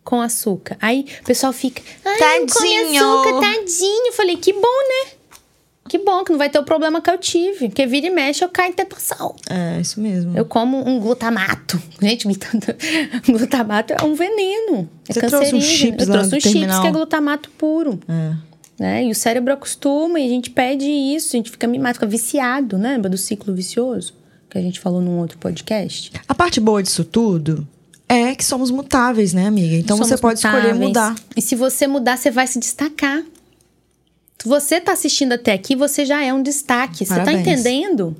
com 0.04 0.22
açúcar? 0.22 0.78
Aí 0.82 1.06
o 1.22 1.26
pessoal 1.26 1.54
fica, 1.54 1.82
ai, 2.04 2.39
não 2.39 2.48
come 2.48 2.70
Tadinho. 2.76 3.04
açúcar, 3.04 3.39
tadinho. 3.42 4.08
Eu 4.08 4.13
falei, 4.13 4.38
que 4.38 4.54
bom, 4.54 4.62
né? 4.62 5.12
Que 5.89 5.98
bom 5.98 6.24
que 6.24 6.32
não 6.32 6.39
vai 6.39 6.50
ter 6.50 6.58
o 6.60 6.63
problema 6.63 7.02
que 7.02 7.10
eu 7.10 7.18
tive. 7.18 7.68
Porque 7.68 7.86
vira 7.86 8.08
e 8.08 8.10
mexe, 8.10 8.44
eu 8.44 8.50
caio 8.50 8.72
em 8.72 8.74
tentação. 8.74 9.36
É, 9.50 9.80
isso 9.82 10.00
mesmo. 10.00 10.36
Eu 10.36 10.46
como 10.46 10.78
um 10.88 11.00
glutamato. 11.00 11.80
Gente, 12.02 12.26
glutamato- 13.28 13.94
é 13.94 14.04
um 14.04 14.16
veneno. 14.16 14.89
É 15.08 15.13
Você 15.13 15.20
trouxe 15.28 15.54
uns 15.56 15.63
chips 15.63 16.08
Eu 16.08 16.13
trouxe 16.13 16.36
uns 16.38 16.44
chips 16.44 16.80
que 16.80 16.88
é 16.88 16.92
glutamato 16.92 17.50
puro. 17.58 18.00
É. 18.08 18.34
Né? 18.80 19.04
E 19.06 19.12
o 19.12 19.16
cérebro 19.16 19.54
acostuma 19.54 20.20
e 20.20 20.26
a 20.26 20.30
gente 20.30 20.50
pede 20.50 20.86
isso, 20.89 21.36
a 21.36 21.38
gente 21.38 21.52
fica 21.52 21.68
mimado, 21.68 21.94
fica 21.96 22.08
viciado, 22.08 22.78
né? 22.78 22.94
lembra 22.94 23.10
do 23.10 23.18
ciclo 23.18 23.54
vicioso? 23.54 24.16
Que 24.50 24.58
a 24.58 24.62
gente 24.62 24.80
falou 24.80 25.02
num 25.02 25.20
outro 25.20 25.38
podcast. 25.38 26.12
A 26.28 26.34
parte 26.36 26.60
boa 26.60 26.82
disso 26.82 27.04
tudo 27.04 27.68
é 28.13 28.36
que 28.36 28.43
somos 28.43 28.71
mutáveis, 28.71 29.34
né, 29.34 29.47
amiga? 29.47 29.76
Então 29.76 29.97
Somos 29.97 30.10
você 30.10 30.17
pode 30.17 30.39
escolher 30.39 30.73
mutáveis. 30.73 30.88
mudar. 30.88 31.15
E 31.36 31.41
se 31.41 31.56
você 31.56 31.88
mudar, 31.88 32.17
você 32.17 32.32
vai 32.32 32.47
se 32.47 32.60
destacar. 32.60 33.23
Se 34.41 34.47
você 34.47 34.82
tá 34.82 34.91
assistindo 34.91 35.34
até 35.34 35.54
aqui, 35.54 35.76
você 35.76 36.06
já 36.06 36.23
é 36.23 36.34
um 36.34 36.43
destaque. 36.43 37.06
Você 37.06 37.15
tá 37.15 37.32
entendendo? 37.32 38.15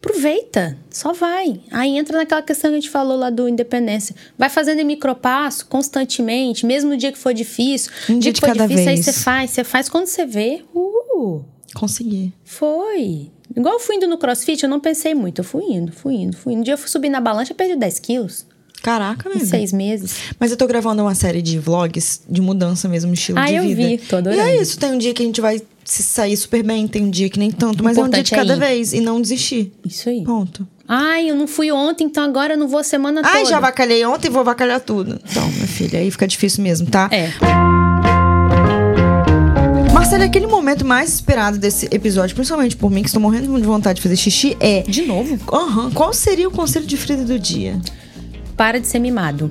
Aproveita, 0.00 0.76
só 0.90 1.12
vai. 1.12 1.60
Aí 1.70 1.96
entra 1.96 2.18
naquela 2.18 2.42
questão 2.42 2.70
que 2.70 2.76
a 2.76 2.80
gente 2.80 2.90
falou 2.90 3.16
lá 3.16 3.30
do 3.30 3.48
independência. 3.48 4.16
Vai 4.36 4.48
fazendo 4.48 4.80
em 4.80 4.84
micropasso, 4.84 5.66
constantemente, 5.66 6.66
mesmo 6.66 6.90
no 6.90 6.96
dia 6.96 7.12
que 7.12 7.18
for 7.18 7.32
difícil. 7.32 7.92
Um 8.08 8.14
dia 8.14 8.20
dia 8.20 8.32
de 8.32 8.40
que 8.40 8.46
for 8.46 8.52
cada 8.54 8.66
difícil, 8.66 8.88
aí 8.88 8.94
vez. 8.96 9.06
você 9.06 9.12
faz. 9.12 9.50
Você 9.50 9.62
faz 9.62 9.88
quando 9.88 10.06
você 10.06 10.26
vê. 10.26 10.64
Uh! 10.74 11.44
Conseguir. 11.74 12.32
Foi. 12.42 13.30
Igual 13.54 13.74
eu 13.74 13.80
fui 13.80 13.96
indo 13.96 14.08
no 14.08 14.18
crossfit, 14.18 14.62
eu 14.62 14.68
não 14.68 14.80
pensei 14.80 15.14
muito. 15.14 15.40
Eu 15.40 15.44
fui 15.44 15.64
indo, 15.64 15.92
fui 15.92 16.14
indo, 16.14 16.36
fui 16.36 16.54
indo. 16.54 16.60
Um 16.60 16.64
dia 16.64 16.74
eu 16.74 16.78
fui 16.78 16.88
subir 16.88 17.10
na 17.10 17.20
balança, 17.20 17.54
perdi 17.54 17.76
10 17.76 17.98
quilos 18.00 18.46
Caraca, 18.82 19.28
em 19.28 19.32
amiga. 19.32 19.46
seis 19.46 19.72
meses. 19.72 20.16
Mas 20.40 20.50
eu 20.50 20.56
tô 20.56 20.66
gravando 20.66 21.02
uma 21.02 21.14
série 21.14 21.40
de 21.40 21.58
vlogs 21.58 22.22
de 22.28 22.40
mudança 22.40 22.88
mesmo, 22.88 23.12
estilo 23.14 23.38
Ah, 23.38 23.46
de 23.46 23.54
eu 23.54 23.62
vida. 23.62 23.82
vi, 23.82 23.98
tô 23.98 24.16
E 24.16 24.18
adorando. 24.18 24.42
é 24.42 24.56
isso, 24.60 24.78
tem 24.78 24.92
um 24.92 24.98
dia 24.98 25.14
que 25.14 25.22
a 25.22 25.26
gente 25.26 25.40
vai 25.40 25.60
se 25.84 26.02
sair 26.02 26.36
super 26.36 26.62
bem, 26.62 26.86
tem 26.88 27.02
um 27.04 27.10
dia 27.10 27.28
que 27.28 27.38
nem 27.38 27.50
tanto, 27.50 27.82
mas 27.82 27.96
é 27.96 28.02
um 28.02 28.08
dia 28.08 28.22
de 28.22 28.34
é 28.34 28.36
cada 28.36 28.54
ir. 28.54 28.58
vez 28.58 28.92
e 28.92 29.00
não 29.00 29.20
desistir. 29.20 29.72
Isso 29.84 30.08
aí. 30.08 30.22
Ponto. 30.24 30.66
Ai, 30.88 31.30
eu 31.30 31.34
não 31.36 31.46
fui 31.46 31.70
ontem, 31.72 32.04
então 32.04 32.22
agora 32.24 32.54
eu 32.54 32.58
não 32.58 32.68
vou 32.68 32.80
a 32.80 32.84
semana 32.84 33.22
toda. 33.22 33.34
Ai, 33.34 33.44
já 33.46 33.58
vacalhei 33.60 34.04
ontem, 34.04 34.28
vou 34.30 34.44
vacalhar 34.44 34.80
tudo. 34.80 35.18
Então, 35.30 35.48
minha 35.52 35.66
filha, 35.66 35.98
aí 35.98 36.10
fica 36.10 36.26
difícil 36.26 36.62
mesmo, 36.62 36.86
tá? 36.88 37.08
É. 37.10 37.30
Marcela, 39.92 40.24
aquele 40.24 40.46
momento 40.46 40.84
mais 40.84 41.14
esperado 41.14 41.58
desse 41.58 41.86
episódio, 41.90 42.34
principalmente 42.34 42.76
por 42.76 42.90
mim, 42.90 43.02
que 43.02 43.08
estou 43.08 43.22
morrendo 43.22 43.56
de 43.58 43.66
vontade 43.66 43.96
de 43.96 44.02
fazer 44.02 44.16
xixi, 44.16 44.56
é. 44.60 44.82
De 44.82 45.02
novo? 45.02 45.38
Aham, 45.52 45.90
qual 45.92 46.12
seria 46.12 46.48
o 46.48 46.50
conselho 46.50 46.84
de 46.86 46.96
Frida 46.96 47.24
do 47.24 47.38
dia? 47.38 47.80
Para 48.56 48.78
de 48.80 48.86
ser 48.86 48.98
mimado. 48.98 49.50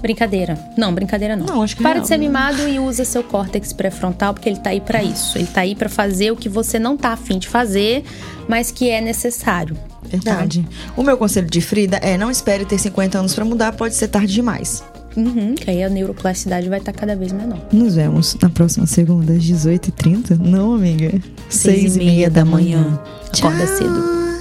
Brincadeira. 0.00 0.58
Não, 0.76 0.94
brincadeira 0.94 1.34
não. 1.34 1.46
Não, 1.46 1.62
acho 1.62 1.76
que 1.76 1.82
Para 1.82 1.94
real, 1.94 2.02
de 2.02 2.08
ser 2.08 2.18
né? 2.18 2.26
mimado 2.26 2.68
e 2.68 2.78
usa 2.78 3.04
seu 3.04 3.24
córtex 3.24 3.72
pré-frontal, 3.72 4.34
porque 4.34 4.48
ele 4.48 4.58
tá 4.58 4.70
aí 4.70 4.80
pra 4.80 5.02
isso. 5.02 5.36
Ele 5.36 5.46
tá 5.46 5.62
aí 5.62 5.74
pra 5.74 5.88
fazer 5.88 6.30
o 6.30 6.36
que 6.36 6.48
você 6.48 6.78
não 6.78 6.96
tá 6.96 7.10
afim 7.12 7.38
de 7.38 7.48
fazer, 7.48 8.04
mas 8.46 8.70
que 8.70 8.88
é 8.90 9.00
necessário. 9.00 9.76
Verdade. 10.04 10.64
O 10.96 11.02
meu 11.02 11.16
conselho 11.16 11.48
de 11.48 11.60
Frida 11.60 11.96
é 11.96 12.16
não 12.16 12.30
espere 12.30 12.64
ter 12.64 12.78
50 12.78 13.18
anos 13.18 13.34
pra 13.34 13.44
mudar, 13.44 13.72
pode 13.72 13.94
ser 13.94 14.08
tarde 14.08 14.32
demais. 14.32 14.84
Uhum, 15.16 15.54
que 15.54 15.70
aí 15.70 15.82
a 15.82 15.88
neuroplasticidade 15.88 16.68
vai 16.68 16.78
estar 16.78 16.92
cada 16.92 17.16
vez 17.16 17.32
menor. 17.32 17.58
Nos 17.72 17.94
vemos 17.94 18.36
na 18.40 18.50
próxima 18.50 18.86
segunda, 18.86 19.32
às 19.32 19.42
18h30? 19.42 20.38
Não, 20.38 20.74
amiga. 20.74 21.10
Seis 21.48 21.96
e 21.96 22.00
meia 22.00 22.30
da 22.30 22.44
manhã. 22.44 23.00
Acorda 23.36 23.66
cedo. 23.66 24.35